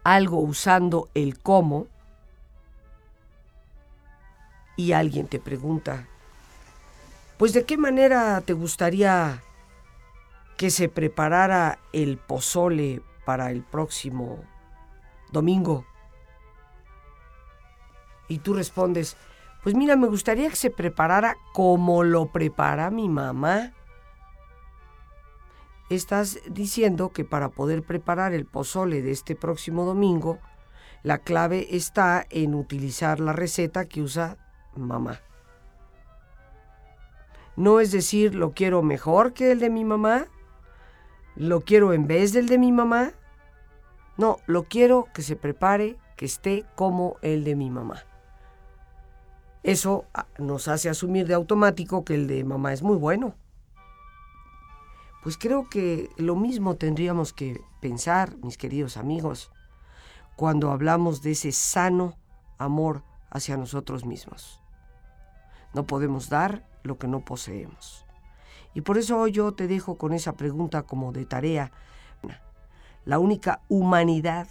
algo 0.02 0.38
usando 0.38 1.11
el 1.12 1.38
cómo, 1.40 1.88
y 4.76 4.93
alguien 4.93 5.28
te 5.28 5.40
pregunta, 5.40 6.09
pues 7.37 7.52
de 7.52 7.66
qué 7.66 7.76
manera 7.76 8.40
te 8.40 8.54
gustaría 8.54 9.43
que 10.57 10.71
se 10.71 10.88
preparara 10.88 11.78
el 11.93 12.16
pozole 12.16 13.02
para 13.26 13.50
el 13.50 13.62
próximo 13.62 14.43
domingo. 15.33 15.85
Y 18.26 18.38
tú 18.38 18.54
respondes, 18.54 19.19
pues 19.64 19.75
mira, 19.75 19.97
me 19.97 20.09
gustaría 20.09 20.50
que 20.50 20.56
se 20.56 20.68
preparara 20.68 21.38
como 21.54 22.04
lo 22.04 22.26
prepara 22.26 22.90
mi 22.90 23.09
mamá. 23.09 23.73
Estás 25.88 26.38
diciendo 26.50 27.12
que 27.12 27.25
para 27.25 27.49
poder 27.49 27.83
preparar 27.83 28.35
el 28.35 28.44
pozole 28.44 29.00
de 29.00 29.11
este 29.11 29.35
próximo 29.35 29.87
domingo, 29.87 30.38
la 31.02 31.16
clave 31.16 31.68
está 31.71 32.26
en 32.28 32.54
utilizar 32.54 33.21
la 33.21 33.33
receta 33.33 33.87
que 33.87 34.02
usa 34.02 34.37
mamá. 34.76 35.21
No 37.56 37.80
es 37.80 37.90
decir, 37.90 38.35
lo 38.35 38.52
quiero 38.52 38.83
mejor 38.83 39.33
que 39.33 39.50
el 39.50 39.61
de 39.61 39.71
mi 39.71 39.87
mamá, 39.87 40.26
lo 41.37 41.62
quiero 41.62 41.94
en 41.94 42.06
vez 42.06 42.35
del 42.35 42.49
de 42.49 42.59
mi 42.59 42.71
mamá. 42.71 43.12
No, 44.18 44.37
lo 44.44 44.64
quiero 44.64 45.09
que 45.14 45.23
se 45.23 45.37
prepare, 45.37 45.97
que 46.16 46.26
esté 46.26 46.66
como 46.75 47.16
el 47.23 47.44
de 47.44 47.56
mi 47.56 47.71
mamá. 47.71 48.04
Eso 49.64 50.04
ah, 50.12 50.26
nos 50.38 50.68
hace 50.68 50.90
asumir 50.90 51.26
de 51.26 51.33
automático 51.33 52.04
que 52.04 52.14
el 52.14 52.26
de 52.26 52.44
mamá 52.44 52.75
es 52.75 52.83
muy 52.83 52.97
bueno. 52.97 53.35
Pues 55.23 55.38
creo 55.38 55.71
que 55.71 56.11
lo 56.18 56.37
mismo 56.37 56.76
tendríamos 56.76 57.33
que 57.33 57.62
pensar, 57.80 58.37
mis 58.42 58.59
queridos 58.59 58.99
amigos, 58.99 59.50
cuando 60.37 60.71
hablamos 60.71 61.23
de 61.23 61.30
ese 61.30 61.50
sano 61.50 62.14
amor 62.59 63.04
hacia 63.30 63.56
nosotros 63.56 64.04
mismos. 64.04 64.61
No 65.73 65.87
podemos 65.87 66.28
dar 66.28 66.68
lo 66.83 66.99
que 66.99 67.09
no 67.09 67.25
poseemos. 67.25 68.04
Y 68.75 68.83
por 68.83 68.99
eso 68.99 69.18
hoy 69.18 69.33
yo 69.33 69.54
te 69.54 69.66
dejo 69.66 69.97
con 69.97 70.12
esa 70.12 70.35
pregunta 70.35 70.83
como 70.83 71.11
de 71.11 71.25
tarea. 71.25 71.73
La 73.06 73.18
única 73.18 73.62
humanidad 73.71 74.47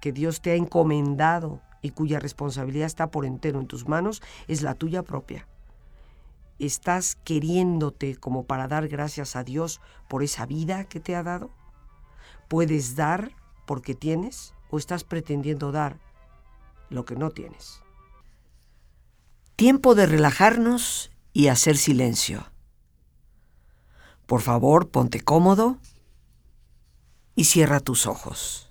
que 0.00 0.10
Dios 0.10 0.40
te 0.40 0.50
ha 0.50 0.54
encomendado 0.56 1.60
y 1.86 1.90
cuya 1.90 2.18
responsabilidad 2.18 2.86
está 2.86 3.10
por 3.10 3.24
entero 3.24 3.60
en 3.60 3.66
tus 3.66 3.86
manos 3.88 4.22
es 4.48 4.62
la 4.62 4.74
tuya 4.74 5.02
propia. 5.02 5.46
¿Estás 6.58 7.16
queriéndote 7.16 8.16
como 8.16 8.44
para 8.44 8.66
dar 8.66 8.88
gracias 8.88 9.36
a 9.36 9.44
Dios 9.44 9.80
por 10.08 10.22
esa 10.22 10.46
vida 10.46 10.84
que 10.84 11.00
te 11.00 11.14
ha 11.14 11.22
dado? 11.22 11.50
¿Puedes 12.48 12.96
dar 12.96 13.30
porque 13.66 13.94
tienes 13.94 14.54
o 14.70 14.78
estás 14.78 15.04
pretendiendo 15.04 15.70
dar 15.70 15.98
lo 16.90 17.04
que 17.04 17.16
no 17.16 17.30
tienes? 17.30 17.82
Tiempo 19.54 19.94
de 19.94 20.06
relajarnos 20.06 21.10
y 21.32 21.48
hacer 21.48 21.76
silencio. 21.76 22.50
Por 24.26 24.40
favor, 24.40 24.88
ponte 24.88 25.20
cómodo 25.20 25.78
y 27.36 27.44
cierra 27.44 27.80
tus 27.80 28.06
ojos. 28.06 28.65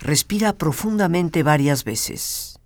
Respira 0.00 0.54
profundamente 0.54 1.42
varias 1.42 1.84
veces. 1.84 2.58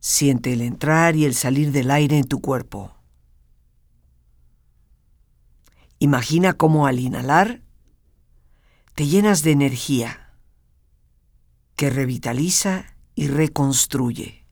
Siente 0.00 0.52
el 0.52 0.62
entrar 0.62 1.14
y 1.14 1.24
el 1.24 1.34
salir 1.34 1.70
del 1.70 1.90
aire 1.90 2.18
en 2.18 2.26
tu 2.26 2.40
cuerpo. 2.40 2.92
Imagina 6.00 6.54
cómo 6.54 6.86
al 6.86 6.98
inhalar 6.98 7.62
te 8.94 9.06
llenas 9.06 9.42
de 9.42 9.52
energía 9.52 10.34
que 11.76 11.88
revitaliza 11.88 12.96
y 13.14 13.28
reconstruye. 13.28 14.44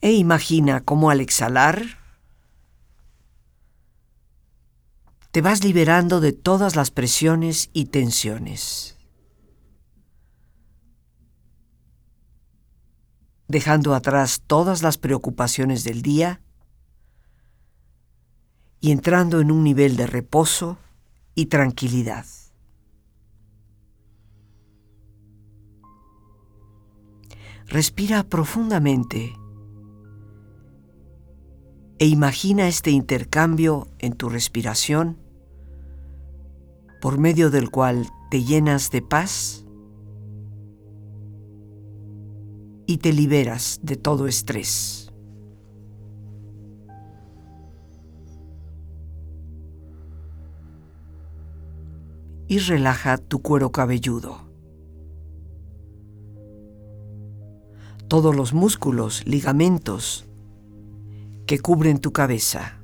E 0.00 0.12
imagina 0.12 0.80
cómo 0.80 1.10
al 1.10 1.20
exhalar 1.20 2.03
te 5.34 5.40
vas 5.40 5.64
liberando 5.64 6.20
de 6.20 6.32
todas 6.32 6.76
las 6.76 6.92
presiones 6.92 7.68
y 7.72 7.86
tensiones, 7.86 8.96
dejando 13.48 13.96
atrás 13.96 14.44
todas 14.46 14.84
las 14.84 14.96
preocupaciones 14.96 15.82
del 15.82 16.02
día 16.02 16.40
y 18.78 18.92
entrando 18.92 19.40
en 19.40 19.50
un 19.50 19.64
nivel 19.64 19.96
de 19.96 20.06
reposo 20.06 20.78
y 21.34 21.46
tranquilidad. 21.46 22.26
Respira 27.66 28.22
profundamente 28.22 29.34
e 31.98 32.06
imagina 32.06 32.68
este 32.68 32.92
intercambio 32.92 33.88
en 33.98 34.12
tu 34.12 34.28
respiración 34.28 35.23
por 37.04 37.18
medio 37.18 37.50
del 37.50 37.68
cual 37.68 38.08
te 38.30 38.44
llenas 38.44 38.90
de 38.90 39.02
paz 39.02 39.66
y 42.86 42.96
te 42.96 43.12
liberas 43.12 43.78
de 43.82 43.96
todo 43.96 44.26
estrés. 44.26 45.12
Y 52.48 52.58
relaja 52.60 53.18
tu 53.18 53.42
cuero 53.42 53.70
cabelludo. 53.70 54.38
Todos 58.08 58.34
los 58.34 58.54
músculos, 58.54 59.26
ligamentos 59.26 60.24
que 61.46 61.58
cubren 61.58 61.98
tu 61.98 62.14
cabeza. 62.14 62.83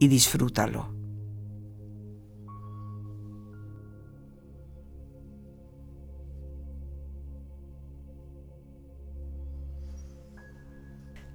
y 0.00 0.08
disfrútalo. 0.08 0.88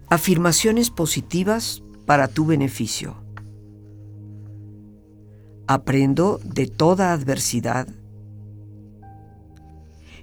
Afirmaciones 0.10 0.90
positivas 0.90 1.84
para 2.06 2.28
tu 2.28 2.46
beneficio. 2.46 3.16
Aprendo 5.68 6.40
de 6.44 6.68
toda 6.68 7.14
adversidad 7.14 7.88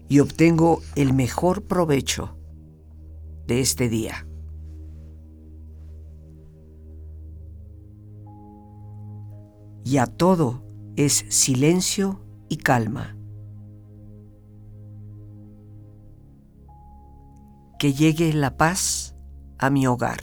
y 0.08 0.20
obtengo 0.20 0.82
el 0.96 1.12
mejor 1.12 1.62
provecho 1.62 2.36
de 3.46 3.60
este 3.60 3.88
día. 3.88 4.26
Y 9.84 9.98
a 9.98 10.06
todo 10.06 10.62
es 10.96 11.24
silencio 11.28 12.20
y 12.48 12.58
calma. 12.58 13.16
Que 17.78 17.92
llegue 17.92 18.32
la 18.32 18.56
paz 18.56 19.16
a 19.58 19.70
mi 19.70 19.86
hogar. 19.86 20.20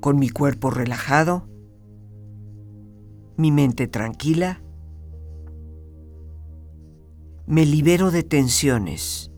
Con 0.00 0.18
mi 0.18 0.28
cuerpo 0.28 0.70
relajado, 0.70 1.48
mi 3.36 3.50
mente 3.50 3.88
tranquila, 3.88 4.62
me 7.46 7.64
libero 7.64 8.10
de 8.10 8.22
tensiones 8.22 9.32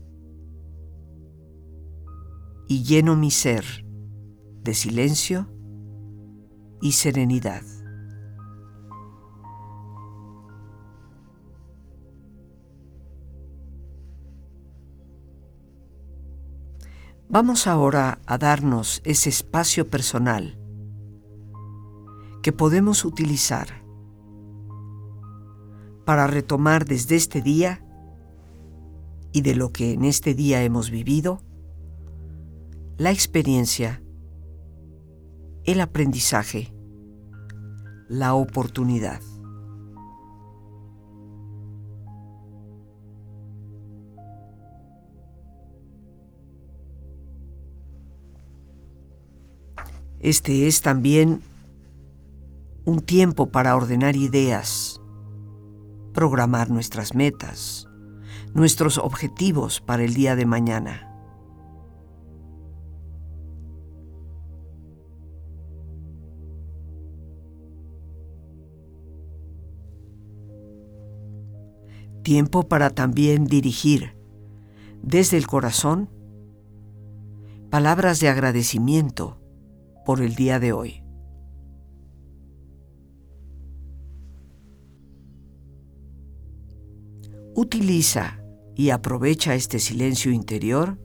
y 2.69 2.83
lleno 2.83 3.15
mi 3.15 3.31
ser 3.31 3.65
de 4.61 4.75
silencio 4.75 5.49
y 6.81 6.91
serenidad. 6.91 7.63
Vamos 17.27 17.65
ahora 17.65 18.19
a 18.27 18.37
darnos 18.37 19.01
ese 19.03 19.29
espacio 19.29 19.89
personal 19.89 20.59
que 22.43 22.51
podemos 22.51 23.03
utilizar 23.03 23.83
para 26.05 26.27
retomar 26.27 26.85
desde 26.85 27.15
este 27.15 27.41
día 27.41 27.83
y 29.31 29.41
de 29.41 29.55
lo 29.55 29.71
que 29.71 29.93
en 29.93 30.05
este 30.05 30.35
día 30.35 30.63
hemos 30.63 30.91
vivido, 30.91 31.41
la 32.99 33.11
experiencia, 33.11 34.03
el 35.63 35.79
aprendizaje, 35.79 36.73
la 38.09 38.33
oportunidad. 38.33 39.21
Este 50.19 50.67
es 50.67 50.81
también 50.81 51.41
un 52.83 52.99
tiempo 52.99 53.49
para 53.49 53.77
ordenar 53.77 54.17
ideas, 54.17 54.99
programar 56.13 56.69
nuestras 56.69 57.15
metas, 57.15 57.87
nuestros 58.53 58.97
objetivos 58.97 59.79
para 59.79 60.03
el 60.03 60.13
día 60.13 60.35
de 60.35 60.45
mañana. 60.45 61.08
Tiempo 72.29 72.67
para 72.67 72.91
también 72.91 73.45
dirigir 73.45 74.15
desde 75.01 75.35
el 75.35 75.47
corazón 75.47 76.11
palabras 77.71 78.19
de 78.19 78.29
agradecimiento 78.29 79.41
por 80.05 80.21
el 80.21 80.35
día 80.35 80.59
de 80.59 80.71
hoy. 80.71 81.03
Utiliza 87.55 88.39
y 88.75 88.91
aprovecha 88.91 89.55
este 89.55 89.79
silencio 89.79 90.31
interior 90.31 90.99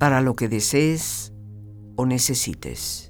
para 0.00 0.20
lo 0.20 0.34
que 0.34 0.48
desees 0.48 1.32
o 1.94 2.06
necesites. 2.06 3.09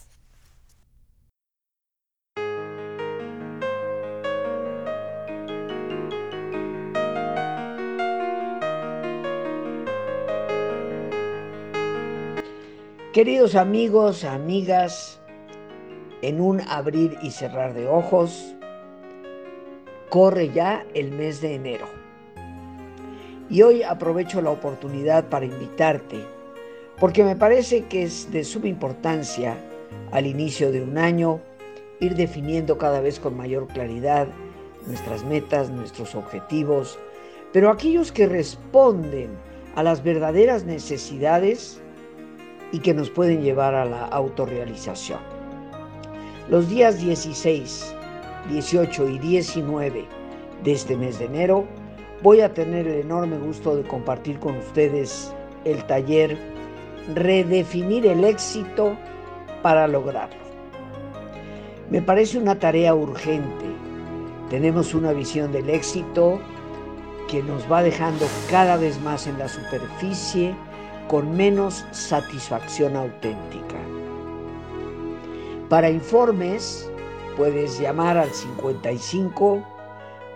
Queridos 13.13 13.55
amigos, 13.55 14.23
amigas, 14.23 15.19
en 16.21 16.39
un 16.39 16.61
abrir 16.61 17.17
y 17.21 17.31
cerrar 17.31 17.73
de 17.73 17.85
ojos, 17.85 18.55
corre 20.07 20.49
ya 20.53 20.85
el 20.93 21.11
mes 21.11 21.41
de 21.41 21.55
enero. 21.55 21.87
Y 23.49 23.63
hoy 23.63 23.83
aprovecho 23.83 24.41
la 24.41 24.51
oportunidad 24.51 25.27
para 25.27 25.45
invitarte, 25.45 26.23
porque 27.01 27.25
me 27.25 27.35
parece 27.35 27.83
que 27.83 28.03
es 28.03 28.31
de 28.31 28.45
suma 28.45 28.69
importancia 28.69 29.57
al 30.13 30.25
inicio 30.25 30.71
de 30.71 30.81
un 30.81 30.97
año 30.97 31.41
ir 31.99 32.15
definiendo 32.15 32.77
cada 32.77 33.01
vez 33.01 33.19
con 33.19 33.35
mayor 33.35 33.67
claridad 33.67 34.29
nuestras 34.87 35.25
metas, 35.25 35.69
nuestros 35.69 36.15
objetivos, 36.15 36.97
pero 37.51 37.71
aquellos 37.71 38.13
que 38.13 38.25
responden 38.25 39.31
a 39.75 39.83
las 39.83 40.01
verdaderas 40.01 40.63
necesidades 40.63 41.81
y 42.71 42.79
que 42.79 42.93
nos 42.93 43.09
pueden 43.09 43.41
llevar 43.41 43.75
a 43.75 43.85
la 43.85 44.05
autorrealización. 44.05 45.19
Los 46.49 46.69
días 46.69 46.99
16, 46.99 47.95
18 48.49 49.09
y 49.09 49.19
19 49.19 50.05
de 50.63 50.71
este 50.71 50.95
mes 50.97 51.19
de 51.19 51.25
enero 51.25 51.65
voy 52.21 52.41
a 52.41 52.53
tener 52.53 52.87
el 52.87 53.01
enorme 53.01 53.37
gusto 53.37 53.75
de 53.75 53.83
compartir 53.83 54.39
con 54.39 54.57
ustedes 54.57 55.33
el 55.65 55.83
taller 55.85 56.37
Redefinir 57.15 58.05
el 58.05 58.23
éxito 58.23 58.95
para 59.63 59.87
lograrlo. 59.87 60.39
Me 61.89 62.01
parece 62.01 62.37
una 62.37 62.59
tarea 62.59 62.93
urgente. 62.93 63.65
Tenemos 64.51 64.93
una 64.93 65.11
visión 65.11 65.51
del 65.51 65.69
éxito 65.71 66.39
que 67.27 67.41
nos 67.41 67.69
va 67.69 67.81
dejando 67.81 68.27
cada 68.51 68.77
vez 68.77 69.01
más 69.01 69.25
en 69.25 69.39
la 69.39 69.47
superficie 69.47 70.55
con 71.11 71.35
menos 71.35 71.83
satisfacción 71.91 72.95
auténtica. 72.95 73.75
Para 75.67 75.89
informes 75.89 76.89
puedes 77.35 77.77
llamar 77.81 78.17
al 78.17 78.29
55 78.29 79.61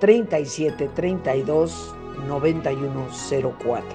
37 0.02 0.90
32 0.94 1.96
9104. 2.28 3.88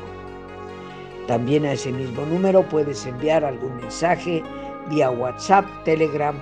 También 1.27 1.67
a 1.67 1.73
ese 1.73 1.93
mismo 1.93 2.25
número 2.25 2.67
puedes 2.67 3.05
enviar 3.05 3.45
algún 3.45 3.77
mensaje 3.77 4.43
vía 4.89 5.11
WhatsApp, 5.11 5.67
Telegram 5.85 6.35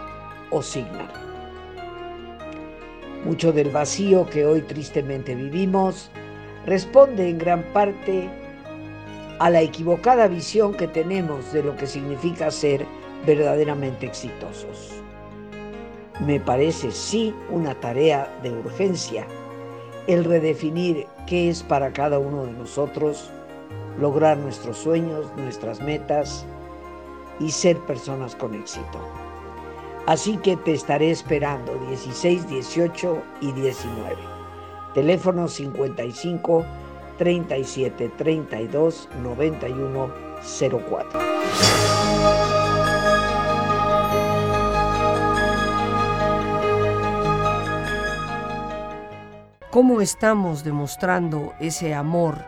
o 0.50 0.62
Signal. 0.62 1.10
Mucho 3.24 3.50
del 3.50 3.70
vacío 3.70 4.24
que 4.30 4.46
hoy 4.46 4.62
tristemente 4.62 5.34
vivimos 5.34 6.12
responde 6.64 7.28
en 7.28 7.38
gran 7.38 7.64
parte 7.72 8.30
a 9.38 9.50
la 9.50 9.62
equivocada 9.62 10.28
visión 10.28 10.74
que 10.74 10.88
tenemos 10.88 11.52
de 11.52 11.62
lo 11.62 11.76
que 11.76 11.86
significa 11.86 12.50
ser 12.50 12.84
verdaderamente 13.26 14.06
exitosos. 14.06 14.94
Me 16.26 16.40
parece 16.40 16.90
sí 16.90 17.34
una 17.50 17.74
tarea 17.74 18.28
de 18.42 18.50
urgencia 18.50 19.26
el 20.08 20.24
redefinir 20.24 21.06
qué 21.26 21.50
es 21.50 21.62
para 21.62 21.92
cada 21.92 22.18
uno 22.18 22.46
de 22.46 22.52
nosotros 22.52 23.30
lograr 24.00 24.38
nuestros 24.38 24.78
sueños, 24.78 25.26
nuestras 25.36 25.82
metas 25.82 26.46
y 27.38 27.50
ser 27.50 27.76
personas 27.80 28.34
con 28.34 28.54
éxito. 28.54 28.98
Así 30.06 30.38
que 30.38 30.56
te 30.56 30.72
estaré 30.72 31.10
esperando 31.10 31.74
16, 31.90 32.48
18 32.48 33.22
y 33.42 33.52
19. 33.52 34.16
Teléfono 34.94 35.46
55 35.46 36.64
37 37.18 38.08
32 38.16 39.08
91 39.22 40.10
04. 40.88 41.20
¿Cómo 49.70 50.00
estamos 50.00 50.64
demostrando 50.64 51.52
ese 51.60 51.94
amor 51.94 52.38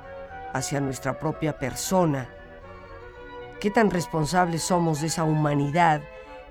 hacia 0.55 0.81
nuestra 0.81 1.19
propia 1.19 1.59
persona? 1.59 2.29
¿Qué 3.61 3.71
tan 3.71 3.91
responsables 3.91 4.63
somos 4.63 5.01
de 5.01 5.09
esa 5.09 5.25
humanidad 5.25 6.01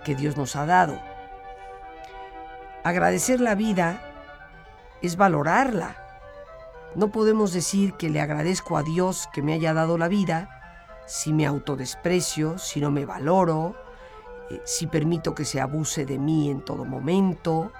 que 0.05 0.13
Dios 0.13 0.37
nos 0.37 0.55
ha 0.55 0.65
dado? 0.65 1.01
Agradecer 2.83 3.41
la 3.41 3.55
vida 3.55 4.01
es 5.01 5.17
valorarla. 5.17 6.08
No 6.95 7.11
podemos 7.11 7.53
decir 7.53 7.93
que 7.93 8.09
le 8.09 8.19
agradezco 8.19 8.77
a 8.77 8.83
Dios 8.83 9.29
que 9.31 9.41
me 9.41 9.53
haya 9.53 9.73
dado 9.73 9.97
la 9.97 10.07
vida 10.07 10.49
si 11.05 11.33
me 11.33 11.45
autodesprecio, 11.45 12.57
si 12.57 12.79
no 12.79 12.91
me 12.91 13.05
valoro, 13.05 13.75
eh, 14.49 14.61
si 14.63 14.87
permito 14.87 15.33
que 15.33 15.45
se 15.45 15.59
abuse 15.59 16.05
de 16.05 16.19
mí 16.19 16.49
en 16.49 16.61
todo 16.61 16.85
momento, 16.85 17.71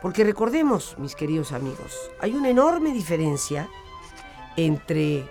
porque 0.00 0.24
recordemos, 0.24 0.96
mis 0.98 1.14
queridos 1.14 1.52
amigos, 1.52 2.10
hay 2.20 2.34
una 2.34 2.48
enorme 2.48 2.92
diferencia 2.92 3.68
entre 4.56 5.30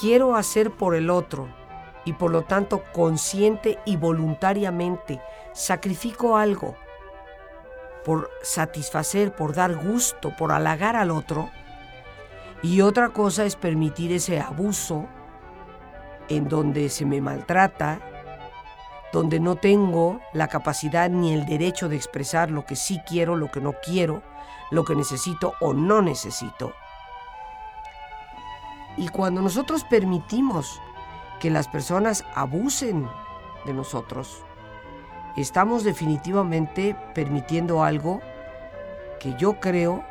quiero 0.00 0.36
hacer 0.36 0.70
por 0.70 0.94
el 0.94 1.10
otro 1.10 1.48
y 2.06 2.14
por 2.14 2.30
lo 2.30 2.42
tanto 2.42 2.82
consciente 2.92 3.78
y 3.84 3.96
voluntariamente 3.96 5.20
sacrifico 5.52 6.36
algo 6.36 6.76
por 8.04 8.30
satisfacer, 8.42 9.34
por 9.34 9.54
dar 9.54 9.74
gusto, 9.74 10.34
por 10.36 10.52
halagar 10.52 10.96
al 10.96 11.10
otro. 11.10 11.50
Y 12.62 12.80
otra 12.80 13.10
cosa 13.10 13.44
es 13.44 13.56
permitir 13.56 14.12
ese 14.12 14.40
abuso 14.40 15.06
en 16.28 16.48
donde 16.48 16.88
se 16.88 17.04
me 17.04 17.20
maltrata, 17.20 18.00
donde 19.12 19.40
no 19.40 19.56
tengo 19.56 20.20
la 20.32 20.48
capacidad 20.48 21.08
ni 21.08 21.32
el 21.32 21.46
derecho 21.46 21.88
de 21.88 21.96
expresar 21.96 22.50
lo 22.50 22.64
que 22.64 22.76
sí 22.76 23.00
quiero, 23.06 23.36
lo 23.36 23.50
que 23.50 23.60
no 23.60 23.74
quiero, 23.82 24.22
lo 24.70 24.84
que 24.84 24.94
necesito 24.94 25.54
o 25.60 25.72
no 25.72 26.02
necesito. 26.02 26.72
Y 28.96 29.08
cuando 29.08 29.42
nosotros 29.42 29.84
permitimos 29.84 30.80
que 31.40 31.50
las 31.50 31.68
personas 31.68 32.24
abusen 32.34 33.08
de 33.66 33.72
nosotros, 33.72 34.43
estamos 35.36 35.84
definitivamente 35.84 36.96
permitiendo 37.14 37.82
algo 37.82 38.20
que 39.20 39.34
yo 39.34 39.60
creo 39.60 40.04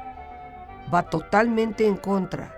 va 0.94 1.04
totalmente 1.04 1.88
en 1.88 1.98
contra 1.98 2.56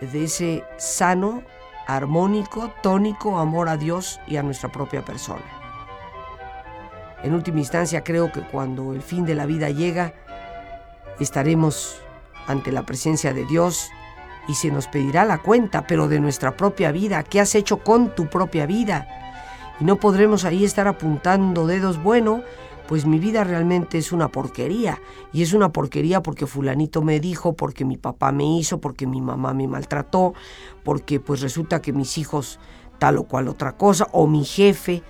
de 0.00 0.24
ese 0.24 0.64
sano, 0.76 1.42
armónico, 1.86 2.70
tónico 2.82 3.38
amor 3.38 3.68
a 3.68 3.76
Dios 3.76 4.20
y 4.26 4.36
a 4.36 4.42
nuestra 4.42 4.70
propia 4.70 5.04
persona. 5.04 5.44
En 7.22 7.34
última 7.34 7.58
instancia 7.58 8.04
creo 8.04 8.30
que 8.30 8.42
cuando 8.42 8.92
el 8.92 9.02
fin 9.02 9.24
de 9.24 9.34
la 9.34 9.46
vida 9.46 9.70
llega, 9.70 10.12
estaremos 11.18 12.00
ante 12.46 12.70
la 12.70 12.84
presencia 12.84 13.32
de 13.32 13.44
Dios 13.44 13.90
y 14.46 14.54
se 14.54 14.70
nos 14.70 14.86
pedirá 14.86 15.24
la 15.24 15.38
cuenta, 15.38 15.86
pero 15.86 16.08
de 16.08 16.20
nuestra 16.20 16.56
propia 16.56 16.92
vida, 16.92 17.22
¿qué 17.22 17.40
has 17.40 17.54
hecho 17.54 17.78
con 17.78 18.14
tu 18.14 18.28
propia 18.28 18.66
vida? 18.66 19.27
Y 19.80 19.84
no 19.84 19.96
podremos 19.96 20.44
ahí 20.44 20.64
estar 20.64 20.88
apuntando 20.88 21.66
dedos, 21.66 22.02
bueno, 22.02 22.42
pues 22.88 23.04
mi 23.04 23.18
vida 23.18 23.44
realmente 23.44 23.98
es 23.98 24.12
una 24.12 24.28
porquería. 24.28 25.00
Y 25.32 25.42
es 25.42 25.52
una 25.52 25.72
porquería 25.72 26.22
porque 26.22 26.46
fulanito 26.46 27.02
me 27.02 27.20
dijo, 27.20 27.52
porque 27.52 27.84
mi 27.84 27.98
papá 27.98 28.32
me 28.32 28.44
hizo, 28.58 28.80
porque 28.80 29.06
mi 29.06 29.20
mamá 29.20 29.52
me 29.52 29.68
maltrató, 29.68 30.34
porque 30.84 31.20
pues 31.20 31.42
resulta 31.42 31.82
que 31.82 31.92
mis 31.92 32.16
hijos 32.16 32.58
tal 32.98 33.18
o 33.18 33.24
cual 33.24 33.48
otra 33.48 33.76
cosa, 33.76 34.08
o 34.12 34.26
mi 34.26 34.44
jefe. 34.44 35.02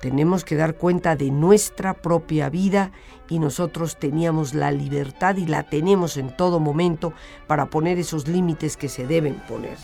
Tenemos 0.00 0.44
que 0.44 0.56
dar 0.56 0.76
cuenta 0.76 1.14
de 1.14 1.30
nuestra 1.30 1.94
propia 1.94 2.48
vida 2.48 2.92
y 3.28 3.38
nosotros 3.38 3.98
teníamos 3.98 4.54
la 4.54 4.70
libertad 4.70 5.36
y 5.36 5.46
la 5.46 5.64
tenemos 5.64 6.16
en 6.16 6.34
todo 6.34 6.58
momento 6.58 7.12
para 7.46 7.68
poner 7.68 7.98
esos 7.98 8.26
límites 8.26 8.78
que 8.78 8.88
se 8.88 9.06
deben 9.06 9.34
poner. 9.46 9.76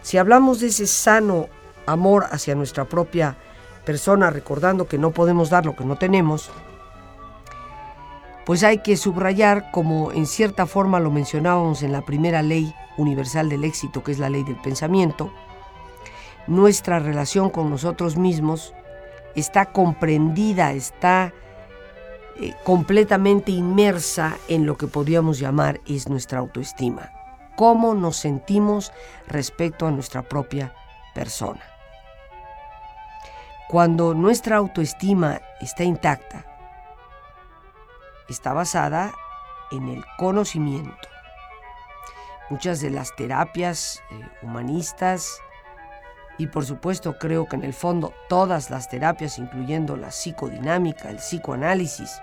Si 0.00 0.16
hablamos 0.16 0.60
de 0.60 0.68
ese 0.68 0.86
sano 0.86 1.48
amor 1.86 2.26
hacia 2.30 2.54
nuestra 2.54 2.84
propia 2.84 3.36
persona, 3.84 4.30
recordando 4.30 4.86
que 4.86 4.98
no 4.98 5.12
podemos 5.12 5.50
dar 5.50 5.64
lo 5.64 5.76
que 5.76 5.84
no 5.84 5.96
tenemos, 5.96 6.50
pues 8.44 8.62
hay 8.62 8.78
que 8.78 8.96
subrayar, 8.96 9.70
como 9.72 10.12
en 10.12 10.26
cierta 10.26 10.66
forma 10.66 11.00
lo 11.00 11.10
mencionábamos 11.10 11.82
en 11.82 11.92
la 11.92 12.02
primera 12.02 12.42
ley 12.42 12.72
universal 12.96 13.48
del 13.48 13.64
éxito, 13.64 14.04
que 14.04 14.12
es 14.12 14.18
la 14.18 14.30
ley 14.30 14.44
del 14.44 14.56
pensamiento, 14.56 15.32
nuestra 16.46 17.00
relación 17.00 17.50
con 17.50 17.70
nosotros 17.70 18.16
mismos 18.16 18.72
está 19.34 19.66
comprendida, 19.66 20.72
está 20.72 21.32
eh, 22.38 22.54
completamente 22.64 23.50
inmersa 23.50 24.36
en 24.48 24.64
lo 24.64 24.76
que 24.76 24.86
podríamos 24.86 25.40
llamar 25.40 25.80
es 25.86 26.08
nuestra 26.08 26.38
autoestima. 26.38 27.10
Cómo 27.56 27.94
nos 27.94 28.16
sentimos 28.16 28.92
respecto 29.26 29.86
a 29.86 29.90
nuestra 29.90 30.22
propia 30.22 30.72
persona. 31.14 31.62
Cuando 33.68 34.14
nuestra 34.14 34.58
autoestima 34.58 35.40
está 35.60 35.82
intacta, 35.82 36.44
está 38.28 38.52
basada 38.52 39.12
en 39.72 39.88
el 39.88 40.04
conocimiento. 40.18 41.08
Muchas 42.48 42.80
de 42.80 42.90
las 42.90 43.16
terapias 43.16 44.04
eh, 44.12 44.20
humanistas 44.42 45.40
y 46.38 46.46
por 46.46 46.64
supuesto 46.64 47.18
creo 47.18 47.48
que 47.48 47.56
en 47.56 47.64
el 47.64 47.74
fondo 47.74 48.14
todas 48.28 48.70
las 48.70 48.88
terapias, 48.88 49.36
incluyendo 49.36 49.96
la 49.96 50.12
psicodinámica, 50.12 51.10
el 51.10 51.16
psicoanálisis, 51.16 52.20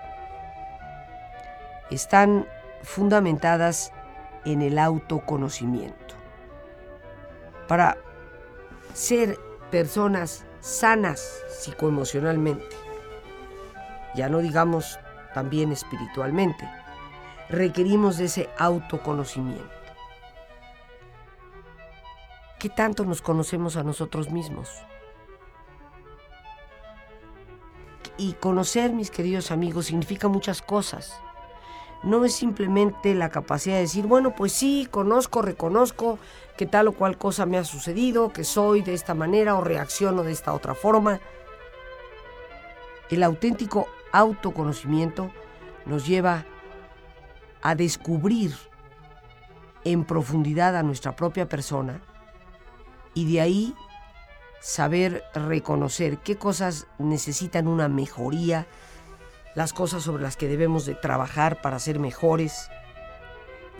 están 1.90 2.46
fundamentadas 2.82 3.92
en 4.46 4.62
el 4.62 4.78
autoconocimiento. 4.78 6.14
Para 7.68 7.98
ser 8.94 9.38
personas 9.70 10.46
sanas 10.64 11.44
psicoemocionalmente, 11.60 12.74
ya 14.14 14.30
no 14.30 14.38
digamos 14.38 14.98
también 15.34 15.72
espiritualmente, 15.72 16.66
requerimos 17.50 18.16
de 18.16 18.24
ese 18.24 18.48
autoconocimiento. 18.58 19.68
¿Qué 22.58 22.70
tanto 22.70 23.04
nos 23.04 23.20
conocemos 23.20 23.76
a 23.76 23.82
nosotros 23.82 24.30
mismos? 24.30 24.70
Y 28.16 28.32
conocer, 28.32 28.90
mis 28.94 29.10
queridos 29.10 29.50
amigos, 29.50 29.86
significa 29.86 30.28
muchas 30.28 30.62
cosas. 30.62 31.20
No 32.04 32.24
es 32.24 32.34
simplemente 32.34 33.14
la 33.14 33.30
capacidad 33.30 33.76
de 33.76 33.82
decir, 33.82 34.06
bueno, 34.06 34.34
pues 34.34 34.52
sí, 34.52 34.86
conozco, 34.90 35.40
reconozco 35.40 36.18
que 36.56 36.66
tal 36.66 36.88
o 36.88 36.92
cual 36.92 37.16
cosa 37.16 37.46
me 37.46 37.58
ha 37.58 37.64
sucedido, 37.64 38.32
que 38.32 38.44
soy 38.44 38.82
de 38.82 38.94
esta 38.94 39.14
manera 39.14 39.56
o 39.56 39.62
reacciono 39.62 40.22
de 40.22 40.32
esta 40.32 40.52
otra 40.52 40.74
forma. 40.74 41.20
El 43.10 43.22
auténtico 43.22 43.88
autoconocimiento 44.12 45.30
nos 45.86 46.06
lleva 46.06 46.44
a 47.62 47.74
descubrir 47.74 48.54
en 49.84 50.04
profundidad 50.04 50.76
a 50.76 50.82
nuestra 50.82 51.16
propia 51.16 51.48
persona 51.48 52.00
y 53.14 53.32
de 53.32 53.40
ahí 53.40 53.74
saber 54.60 55.22
reconocer 55.34 56.18
qué 56.18 56.36
cosas 56.36 56.86
necesitan 56.98 57.68
una 57.68 57.88
mejoría, 57.88 58.66
las 59.54 59.72
cosas 59.72 60.02
sobre 60.02 60.22
las 60.22 60.36
que 60.36 60.48
debemos 60.48 60.86
de 60.86 60.94
trabajar 60.94 61.60
para 61.60 61.78
ser 61.78 61.98
mejores. 61.98 62.70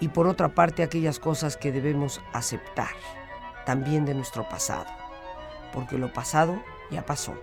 Y 0.00 0.08
por 0.08 0.26
otra 0.26 0.54
parte 0.54 0.82
aquellas 0.82 1.18
cosas 1.18 1.56
que 1.56 1.72
debemos 1.72 2.20
aceptar 2.32 2.90
también 3.64 4.04
de 4.04 4.14
nuestro 4.14 4.48
pasado, 4.48 4.86
porque 5.72 5.98
lo 5.98 6.12
pasado 6.12 6.60
ya 6.90 7.04
pasó. 7.06 7.34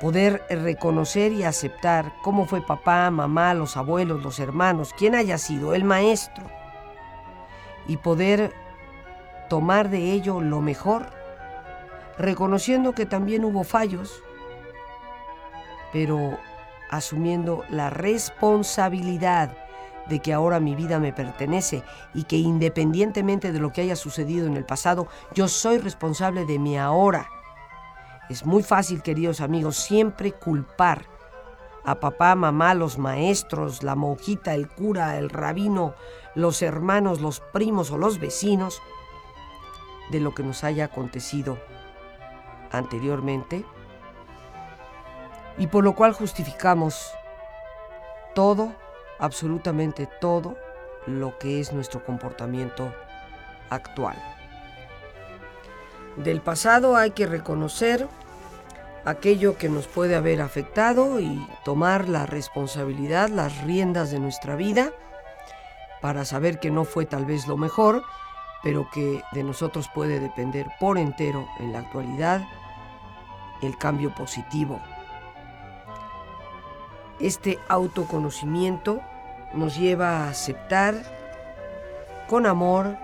Poder 0.00 0.42
reconocer 0.48 1.32
y 1.32 1.44
aceptar 1.44 2.14
cómo 2.22 2.46
fue 2.46 2.62
papá, 2.62 3.10
mamá, 3.10 3.52
los 3.54 3.76
abuelos, 3.76 4.22
los 4.22 4.38
hermanos, 4.40 4.94
quien 4.96 5.14
haya 5.14 5.36
sido, 5.36 5.74
el 5.74 5.84
maestro, 5.84 6.44
y 7.86 7.98
poder 7.98 8.54
tomar 9.48 9.90
de 9.90 10.12
ello 10.12 10.40
lo 10.40 10.60
mejor, 10.60 11.10
reconociendo 12.16 12.92
que 12.92 13.04
también 13.04 13.44
hubo 13.44 13.62
fallos, 13.62 14.22
pero 15.92 16.38
asumiendo 16.90 17.64
la 17.70 17.88
responsabilidad 17.88 19.56
de 20.08 20.18
que 20.18 20.32
ahora 20.32 20.60
mi 20.60 20.74
vida 20.74 20.98
me 20.98 21.12
pertenece 21.12 21.84
y 22.14 22.24
que 22.24 22.36
independientemente 22.36 23.52
de 23.52 23.60
lo 23.60 23.72
que 23.72 23.82
haya 23.82 23.96
sucedido 23.96 24.46
en 24.46 24.56
el 24.56 24.64
pasado, 24.64 25.06
yo 25.32 25.48
soy 25.48 25.78
responsable 25.78 26.44
de 26.44 26.58
mi 26.58 26.76
ahora. 26.76 27.28
Es 28.28 28.44
muy 28.44 28.62
fácil, 28.62 29.02
queridos 29.02 29.40
amigos, 29.40 29.76
siempre 29.76 30.32
culpar 30.32 31.06
a 31.84 31.98
papá, 32.00 32.34
mamá, 32.34 32.74
los 32.74 32.98
maestros, 32.98 33.82
la 33.82 33.94
monjita, 33.94 34.54
el 34.54 34.68
cura, 34.68 35.16
el 35.18 35.30
rabino, 35.30 35.94
los 36.34 36.60
hermanos, 36.60 37.20
los 37.20 37.40
primos 37.40 37.90
o 37.90 37.98
los 37.98 38.18
vecinos 38.18 38.82
de 40.10 40.20
lo 40.20 40.34
que 40.34 40.42
nos 40.42 40.64
haya 40.64 40.86
acontecido 40.86 41.58
anteriormente 42.72 43.64
y 45.58 45.66
por 45.66 45.84
lo 45.84 45.94
cual 45.94 46.12
justificamos 46.12 47.12
todo, 48.34 48.72
absolutamente 49.18 50.08
todo, 50.20 50.56
lo 51.06 51.38
que 51.38 51.60
es 51.60 51.72
nuestro 51.72 52.04
comportamiento 52.04 52.94
actual. 53.70 54.16
Del 56.16 56.40
pasado 56.40 56.96
hay 56.96 57.12
que 57.12 57.26
reconocer 57.26 58.06
aquello 59.04 59.56
que 59.56 59.68
nos 59.68 59.86
puede 59.86 60.16
haber 60.16 60.42
afectado 60.42 61.20
y 61.20 61.46
tomar 61.64 62.08
la 62.08 62.26
responsabilidad, 62.26 63.28
las 63.28 63.62
riendas 63.62 64.10
de 64.10 64.20
nuestra 64.20 64.56
vida 64.56 64.92
para 66.00 66.24
saber 66.24 66.60
que 66.60 66.70
no 66.70 66.84
fue 66.84 67.06
tal 67.06 67.26
vez 67.26 67.46
lo 67.46 67.56
mejor, 67.56 68.02
pero 68.62 68.88
que 68.92 69.22
de 69.32 69.44
nosotros 69.44 69.88
puede 69.94 70.20
depender 70.20 70.66
por 70.78 70.98
entero 70.98 71.46
en 71.58 71.72
la 71.72 71.80
actualidad 71.80 72.42
el 73.62 73.76
cambio 73.76 74.14
positivo. 74.14 74.80
Este 77.20 77.58
autoconocimiento 77.68 79.00
nos 79.52 79.76
lleva 79.76 80.24
a 80.24 80.30
aceptar 80.30 80.94
con 82.28 82.46
amor 82.46 82.96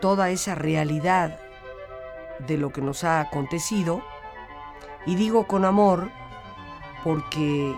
toda 0.00 0.30
esa 0.30 0.54
realidad 0.54 1.38
de 2.46 2.58
lo 2.58 2.72
que 2.72 2.82
nos 2.82 3.04
ha 3.04 3.20
acontecido. 3.20 4.02
Y 5.06 5.14
digo 5.14 5.46
con 5.46 5.64
amor 5.64 6.10
porque 7.04 7.74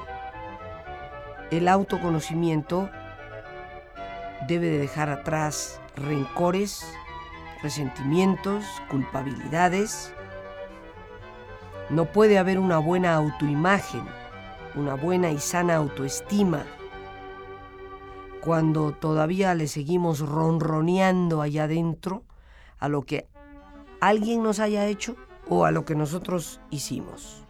el 1.51 1.69
autoconocimiento 1.69 2.91
debe 4.47 4.67
de 4.67 4.79
dejar 4.79 5.11
atrás 5.11 5.81
rencores, 5.97 6.85
resentimientos, 7.63 8.65
culpabilidades. 8.89 10.13
No 11.91 12.07
puede 12.07 12.39
haber 12.39 12.59
una 12.59 12.79
buena 12.79 13.15
autoimagen, 13.15 14.03
una 14.75 14.95
buena 14.95 15.31
y 15.31 15.39
sana 15.39 15.77
autoestima 15.77 16.65
cuando 18.41 18.93
todavía 18.93 19.55
le 19.55 19.67
seguimos 19.67 20.21
ronroneando 20.21 21.43
allá 21.43 21.65
adentro 21.65 22.23
a 22.79 22.89
lo 22.89 23.03
que 23.03 23.27
alguien 24.01 24.43
nos 24.43 24.61
haya 24.61 24.87
hecho 24.87 25.17
o 25.49 25.65
a 25.65 25.71
lo 25.71 25.85
que 25.85 25.95
nosotros 25.95 26.61
hicimos. 26.71 27.45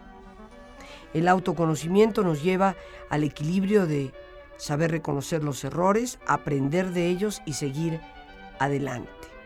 El 1.15 1.29
autoconocimiento 1.29 2.23
nos 2.23 2.43
lleva 2.43 2.77
al 3.11 3.25
equilibrio 3.25 3.87
de 3.87 4.13
saber 4.57 4.91
reconocer 4.91 5.43
los 5.43 5.63
errores, 5.65 6.19
aprender 6.27 6.91
de 6.91 7.09
ellos 7.09 7.43
y 7.47 7.55
seguir 7.55 8.01
adelante. 8.59 9.38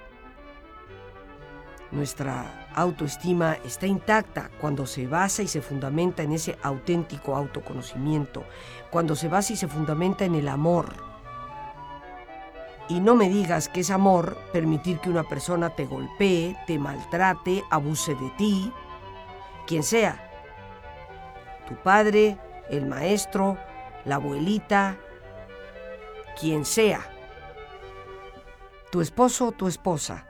Nuestra 1.92 2.68
autoestima 2.74 3.58
está 3.64 3.86
intacta 3.86 4.50
cuando 4.60 4.86
se 4.86 5.06
basa 5.06 5.42
y 5.42 5.46
se 5.46 5.60
fundamenta 5.60 6.22
en 6.22 6.32
ese 6.32 6.58
auténtico 6.62 7.36
autoconocimiento, 7.36 8.44
cuando 8.90 9.14
se 9.14 9.28
basa 9.28 9.52
y 9.52 9.56
se 9.56 9.68
fundamenta 9.68 10.24
en 10.24 10.34
el 10.34 10.48
amor. 10.48 10.94
Y 12.88 13.00
no 13.00 13.14
me 13.14 13.28
digas 13.28 13.68
que 13.68 13.80
es 13.80 13.90
amor 13.90 14.38
permitir 14.52 15.00
que 15.00 15.10
una 15.10 15.22
persona 15.22 15.70
te 15.70 15.84
golpee, 15.84 16.56
te 16.66 16.78
maltrate, 16.78 17.62
abuse 17.70 18.14
de 18.14 18.30
ti, 18.38 18.72
quien 19.66 19.82
sea. 19.82 20.30
Tu 21.68 21.76
padre, 21.76 22.38
el 22.70 22.86
maestro, 22.86 23.58
la 24.04 24.16
abuelita, 24.16 24.96
quien 26.40 26.64
sea 26.64 27.12
tu 28.92 29.00
esposo 29.00 29.48
o 29.48 29.52
tu 29.52 29.68
esposa, 29.68 30.26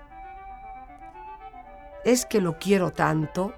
es 2.05 2.27
que 2.27 2.41
lo 2.41 2.59
quiero 2.59 2.91
tanto. 2.91 3.55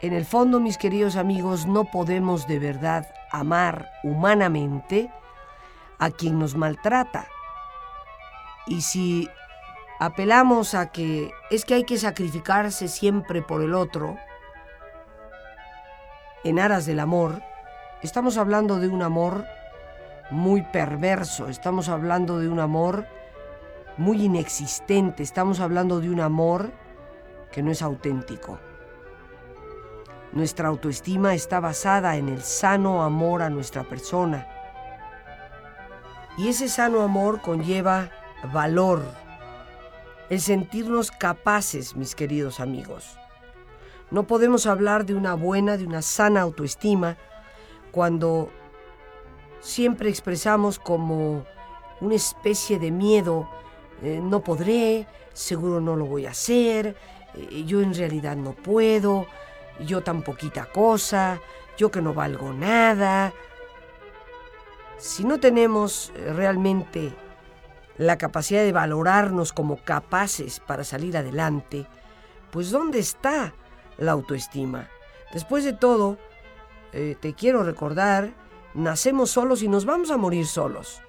En 0.00 0.12
el 0.12 0.24
fondo, 0.24 0.60
mis 0.60 0.78
queridos 0.78 1.16
amigos, 1.16 1.66
no 1.66 1.84
podemos 1.84 2.46
de 2.46 2.58
verdad 2.58 3.08
amar 3.30 3.90
humanamente 4.04 5.10
a 5.98 6.10
quien 6.10 6.38
nos 6.38 6.54
maltrata. 6.54 7.26
Y 8.66 8.82
si 8.82 9.28
apelamos 9.98 10.74
a 10.74 10.92
que 10.92 11.32
es 11.50 11.64
que 11.64 11.74
hay 11.74 11.84
que 11.84 11.98
sacrificarse 11.98 12.88
siempre 12.88 13.42
por 13.42 13.62
el 13.62 13.74
otro, 13.74 14.16
en 16.44 16.60
aras 16.60 16.86
del 16.86 17.00
amor, 17.00 17.42
estamos 18.02 18.38
hablando 18.38 18.78
de 18.78 18.88
un 18.88 19.02
amor 19.02 19.44
muy 20.30 20.62
perverso, 20.62 21.48
estamos 21.48 21.88
hablando 21.88 22.38
de 22.38 22.48
un 22.48 22.60
amor 22.60 23.06
muy 23.98 24.24
inexistente. 24.24 25.22
Estamos 25.22 25.60
hablando 25.60 26.00
de 26.00 26.08
un 26.08 26.20
amor 26.20 26.72
que 27.52 27.62
no 27.62 27.70
es 27.70 27.82
auténtico. 27.82 28.58
Nuestra 30.32 30.68
autoestima 30.68 31.34
está 31.34 31.60
basada 31.60 32.16
en 32.16 32.28
el 32.28 32.42
sano 32.42 33.02
amor 33.02 33.42
a 33.42 33.50
nuestra 33.50 33.82
persona. 33.82 34.46
Y 36.36 36.48
ese 36.48 36.68
sano 36.68 37.02
amor 37.02 37.40
conlleva 37.40 38.10
valor, 38.52 39.02
el 40.30 40.40
sentirnos 40.40 41.10
capaces, 41.10 41.96
mis 41.96 42.14
queridos 42.14 42.60
amigos. 42.60 43.18
No 44.10 44.26
podemos 44.26 44.66
hablar 44.66 45.04
de 45.04 45.14
una 45.14 45.34
buena, 45.34 45.76
de 45.76 45.84
una 45.84 46.02
sana 46.02 46.42
autoestima 46.42 47.16
cuando 47.90 48.50
siempre 49.60 50.08
expresamos 50.08 50.78
como 50.78 51.44
una 52.00 52.14
especie 52.14 52.78
de 52.78 52.90
miedo 52.90 53.48
eh, 54.02 54.20
no 54.22 54.40
podré, 54.40 55.06
seguro 55.32 55.80
no 55.80 55.96
lo 55.96 56.06
voy 56.06 56.26
a 56.26 56.30
hacer, 56.30 56.96
eh, 57.34 57.64
yo 57.66 57.80
en 57.80 57.94
realidad 57.94 58.36
no 58.36 58.52
puedo, 58.52 59.26
yo 59.80 60.02
tan 60.02 60.22
poquita 60.22 60.66
cosa, 60.66 61.40
yo 61.76 61.90
que 61.90 62.02
no 62.02 62.14
valgo 62.14 62.52
nada. 62.52 63.32
si 64.98 65.24
no 65.24 65.38
tenemos 65.38 66.12
eh, 66.16 66.32
realmente 66.32 67.12
la 67.96 68.18
capacidad 68.18 68.62
de 68.62 68.72
valorarnos 68.72 69.52
como 69.52 69.76
capaces 69.78 70.60
para 70.60 70.84
salir 70.84 71.16
adelante, 71.16 71.86
pues 72.52 72.70
¿dónde 72.70 73.00
está 73.00 73.52
la 73.96 74.12
autoestima? 74.12 74.88
Después 75.32 75.64
de 75.64 75.72
todo, 75.72 76.16
te 76.92 77.34
quiero 77.34 77.64
recordar, 77.64 78.30
nacemos 78.72 79.30
solos 79.30 79.62
y 79.62 79.68
nos 79.68 79.84
vamos 79.84 80.10
a 80.10 80.16
morir 80.16 80.46
solos. 80.46 81.02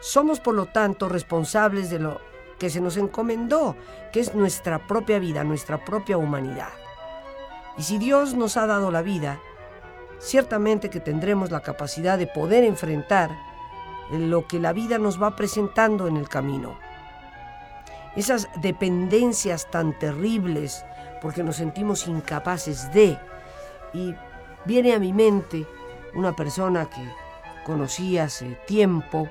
Somos 0.00 0.40
por 0.40 0.54
lo 0.54 0.66
tanto 0.66 1.08
responsables 1.08 1.90
de 1.90 1.98
lo 1.98 2.20
que 2.58 2.70
se 2.70 2.80
nos 2.80 2.96
encomendó, 2.96 3.76
que 4.12 4.20
es 4.20 4.34
nuestra 4.34 4.86
propia 4.86 5.18
vida, 5.18 5.44
nuestra 5.44 5.84
propia 5.84 6.16
humanidad. 6.16 6.72
Y 7.76 7.82
si 7.82 7.98
Dios 7.98 8.34
nos 8.34 8.56
ha 8.56 8.66
dado 8.66 8.90
la 8.90 9.02
vida, 9.02 9.38
ciertamente 10.18 10.90
que 10.90 11.00
tendremos 11.00 11.50
la 11.50 11.60
capacidad 11.60 12.18
de 12.18 12.26
poder 12.26 12.64
enfrentar 12.64 13.30
lo 14.10 14.46
que 14.46 14.60
la 14.60 14.72
vida 14.72 14.98
nos 14.98 15.20
va 15.20 15.36
presentando 15.36 16.06
en 16.06 16.16
el 16.16 16.28
camino. 16.28 16.78
Esas 18.14 18.48
dependencias 18.62 19.70
tan 19.70 19.98
terribles 19.98 20.84
porque 21.20 21.42
nos 21.42 21.56
sentimos 21.56 22.06
incapaces 22.06 22.90
de. 22.92 23.18
Y 23.92 24.14
viene 24.64 24.94
a 24.94 24.98
mi 24.98 25.12
mente 25.12 25.66
una 26.14 26.34
persona 26.34 26.88
que 26.88 27.12
conocí 27.64 28.16
hace 28.16 28.58
tiempo 28.66 29.28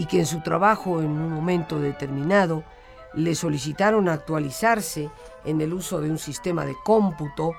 y 0.00 0.06
que 0.06 0.20
en 0.20 0.24
su 0.24 0.40
trabajo 0.40 1.02
en 1.02 1.10
un 1.10 1.30
momento 1.30 1.78
determinado 1.78 2.64
le 3.12 3.34
solicitaron 3.34 4.08
actualizarse 4.08 5.10
en 5.44 5.60
el 5.60 5.74
uso 5.74 6.00
de 6.00 6.10
un 6.10 6.16
sistema 6.16 6.64
de 6.64 6.74
cómputo 6.82 7.52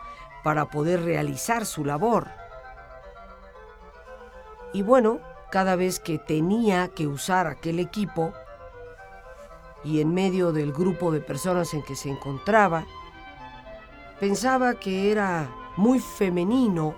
para 0.44 0.66
poder 0.66 1.04
realizar 1.04 1.68
su 1.68 1.86
labor. 1.86 2.30
Y 4.74 4.82
bueno, 4.82 5.20
cada 5.52 5.76
vez 5.76 6.00
que 6.00 6.18
tenía 6.18 6.88
que 6.88 7.06
usar 7.06 7.46
aquel 7.46 7.78
equipo 7.80 8.34
y 9.84 10.02
en 10.02 10.12
medio 10.12 10.52
del 10.52 10.74
grupo 10.74 11.12
de 11.12 11.22
personas 11.22 11.76
en 11.76 11.84
que 11.84 11.96
se 11.96 12.10
encontraba, 12.10 12.88
pensaba 14.20 14.80
que 14.80 15.12
era 15.12 15.48
muy 15.78 16.00
femenino 16.00 16.96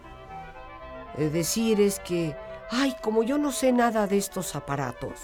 eh, 1.18 1.28
decir 1.28 1.82
es 1.82 2.00
que, 2.00 2.34
ay, 2.74 2.96
como 3.02 3.24
yo 3.24 3.38
no 3.38 3.52
sé 3.52 3.72
nada 3.72 4.08
de 4.08 4.18
estos 4.18 4.56
aparatos, 4.56 5.20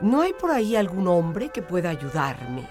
¿no 0.00 0.20
hay 0.20 0.34
por 0.34 0.50
ahí 0.50 0.76
algún 0.76 1.08
hombre 1.08 1.48
que 1.48 1.62
pueda 1.62 1.90
ayudarme? 1.90 2.68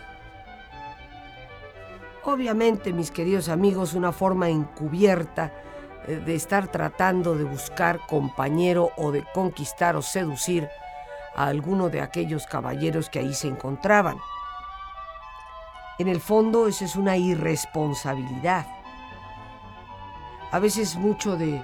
Obviamente, 2.24 2.94
mis 2.94 3.10
queridos 3.10 3.50
amigos, 3.50 3.94
una 3.94 4.12
forma 4.12 4.50
encubierta 4.50 5.54
eh, 6.08 6.18
de 6.18 6.36
estar 6.36 6.68
tratando 6.68 7.36
de 7.36 7.46
buscar 7.46 8.00
compañero 8.06 8.92
o 8.98 9.12
de 9.12 9.24
conquistar 9.34 9.96
o 9.96 10.02
seducir 10.02 10.70
a 11.36 11.48
alguno 11.48 11.90
de 11.90 12.02
aquellos 12.02 12.46
caballeros 12.46 13.10
que 13.10 13.20
ahí 13.20 13.34
se 13.34 13.48
encontraban. 13.48 14.18
En 15.98 16.08
el 16.08 16.20
fondo, 16.20 16.68
eso 16.68 16.86
es 16.86 16.96
una 16.96 17.18
irresponsabilidad. 17.18 18.68
A 20.52 20.60
veces 20.60 20.96
mucho 20.96 21.38
de 21.38 21.64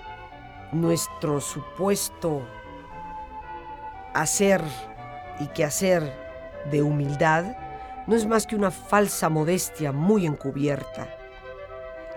nuestro 0.74 1.40
supuesto 1.40 2.42
hacer 4.14 4.62
y 5.40 5.48
que 5.48 5.64
hacer 5.64 6.14
de 6.72 6.82
humildad 6.82 7.56
no 8.08 8.16
es 8.16 8.26
más 8.26 8.46
que 8.46 8.56
una 8.56 8.72
falsa 8.72 9.30
modestia 9.30 9.92
muy 9.92 10.26
encubierta. 10.26 11.08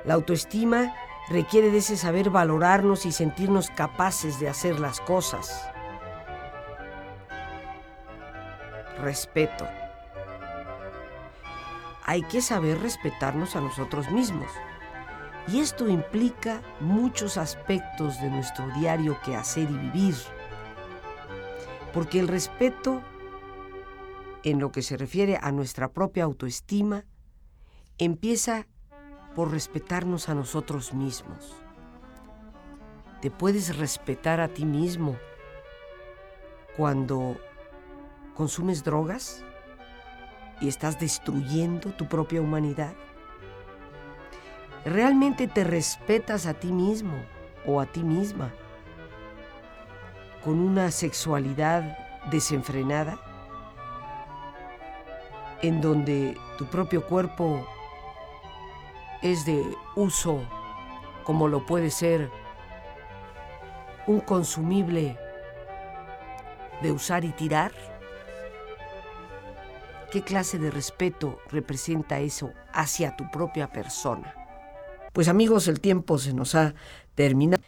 La 0.04 0.14
autoestima 0.14 0.94
requiere 1.28 1.70
de 1.70 1.78
ese 1.78 1.96
saber 1.96 2.30
valorarnos 2.30 3.06
y 3.06 3.12
sentirnos 3.12 3.70
capaces 3.70 4.38
de 4.38 4.48
hacer 4.48 4.78
las 4.78 5.00
cosas. 5.00 5.68
Respeto. 9.00 9.66
Hay 12.04 12.22
que 12.22 12.40
saber 12.40 12.80
respetarnos 12.80 13.56
a 13.56 13.60
nosotros 13.60 14.10
mismos. 14.10 14.50
Y 15.48 15.60
esto 15.60 15.88
implica 15.88 16.62
muchos 16.80 17.36
aspectos 17.36 18.20
de 18.20 18.30
nuestro 18.30 18.66
diario 18.78 19.16
que 19.24 19.36
hacer 19.36 19.70
y 19.70 19.74
vivir. 19.74 20.14
Porque 21.92 22.18
el 22.18 22.28
respeto 22.28 23.02
en 24.46 24.60
lo 24.60 24.70
que 24.70 24.82
se 24.82 24.96
refiere 24.96 25.40
a 25.42 25.50
nuestra 25.50 25.88
propia 25.88 26.22
autoestima, 26.22 27.04
empieza 27.98 28.68
por 29.34 29.50
respetarnos 29.50 30.28
a 30.28 30.36
nosotros 30.36 30.94
mismos. 30.94 31.56
Te 33.20 33.32
puedes 33.32 33.76
respetar 33.76 34.40
a 34.40 34.46
ti 34.46 34.64
mismo 34.64 35.16
cuando 36.76 37.40
consumes 38.36 38.84
drogas 38.84 39.42
y 40.60 40.68
estás 40.68 41.00
destruyendo 41.00 41.90
tu 41.96 42.06
propia 42.06 42.40
humanidad. 42.40 42.94
¿Realmente 44.86 45.46
te 45.48 45.64
respetas 45.64 46.46
a 46.46 46.54
ti 46.54 46.72
mismo 46.72 47.16
o 47.66 47.80
a 47.80 47.86
ti 47.86 48.02
misma 48.02 48.54
con 50.42 50.58
una 50.58 50.90
sexualidad 50.90 51.98
desenfrenada? 52.30 53.18
en 55.62 55.80
donde 55.80 56.36
tu 56.58 56.66
propio 56.66 57.06
cuerpo 57.06 57.66
es 59.22 59.44
de 59.46 59.64
uso 59.94 60.42
como 61.24 61.48
lo 61.48 61.64
puede 61.64 61.90
ser 61.90 62.30
un 64.06 64.20
consumible 64.20 65.18
de 66.82 66.92
usar 66.92 67.24
y 67.24 67.32
tirar? 67.32 67.72
¿Qué 70.10 70.22
clase 70.22 70.58
de 70.58 70.70
respeto 70.70 71.40
representa 71.50 72.20
eso 72.20 72.52
hacia 72.72 73.16
tu 73.16 73.28
propia 73.30 73.66
persona? 73.66 74.45
Pues 75.16 75.28
amigos, 75.28 75.66
el 75.66 75.80
tiempo 75.80 76.18
se 76.18 76.34
nos 76.34 76.54
ha 76.54 76.74
terminado. 77.14 77.62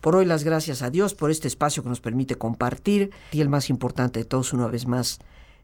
Por 0.00 0.16
hoy 0.16 0.24
las 0.24 0.42
gracias 0.42 0.82
a 0.82 0.90
Dios 0.90 1.14
por 1.14 1.30
este 1.30 1.46
espacio 1.46 1.84
que 1.84 1.88
nos 1.88 2.00
permite 2.00 2.34
compartir 2.34 3.12
y 3.30 3.40
el 3.40 3.48
más 3.48 3.70
importante 3.70 4.18
de 4.18 4.24
todos 4.24 4.52
una 4.52 4.66
vez 4.66 4.88
más, 4.88 5.20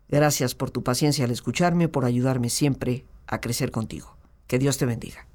Gracias 0.09 0.55
por 0.55 0.71
tu 0.71 0.85
paciencia 0.85 1.25
al 1.25 1.33
escucharme, 1.33 1.89
por 1.89 2.05
ayudarme 2.05 2.51
siempre 2.51 3.05
a 3.27 3.41
crecer 3.41 3.73
contigo. 3.73 4.17
Que 4.47 4.61
Dios 4.61 4.79
te 4.79 4.87
bendiga. 4.87 5.27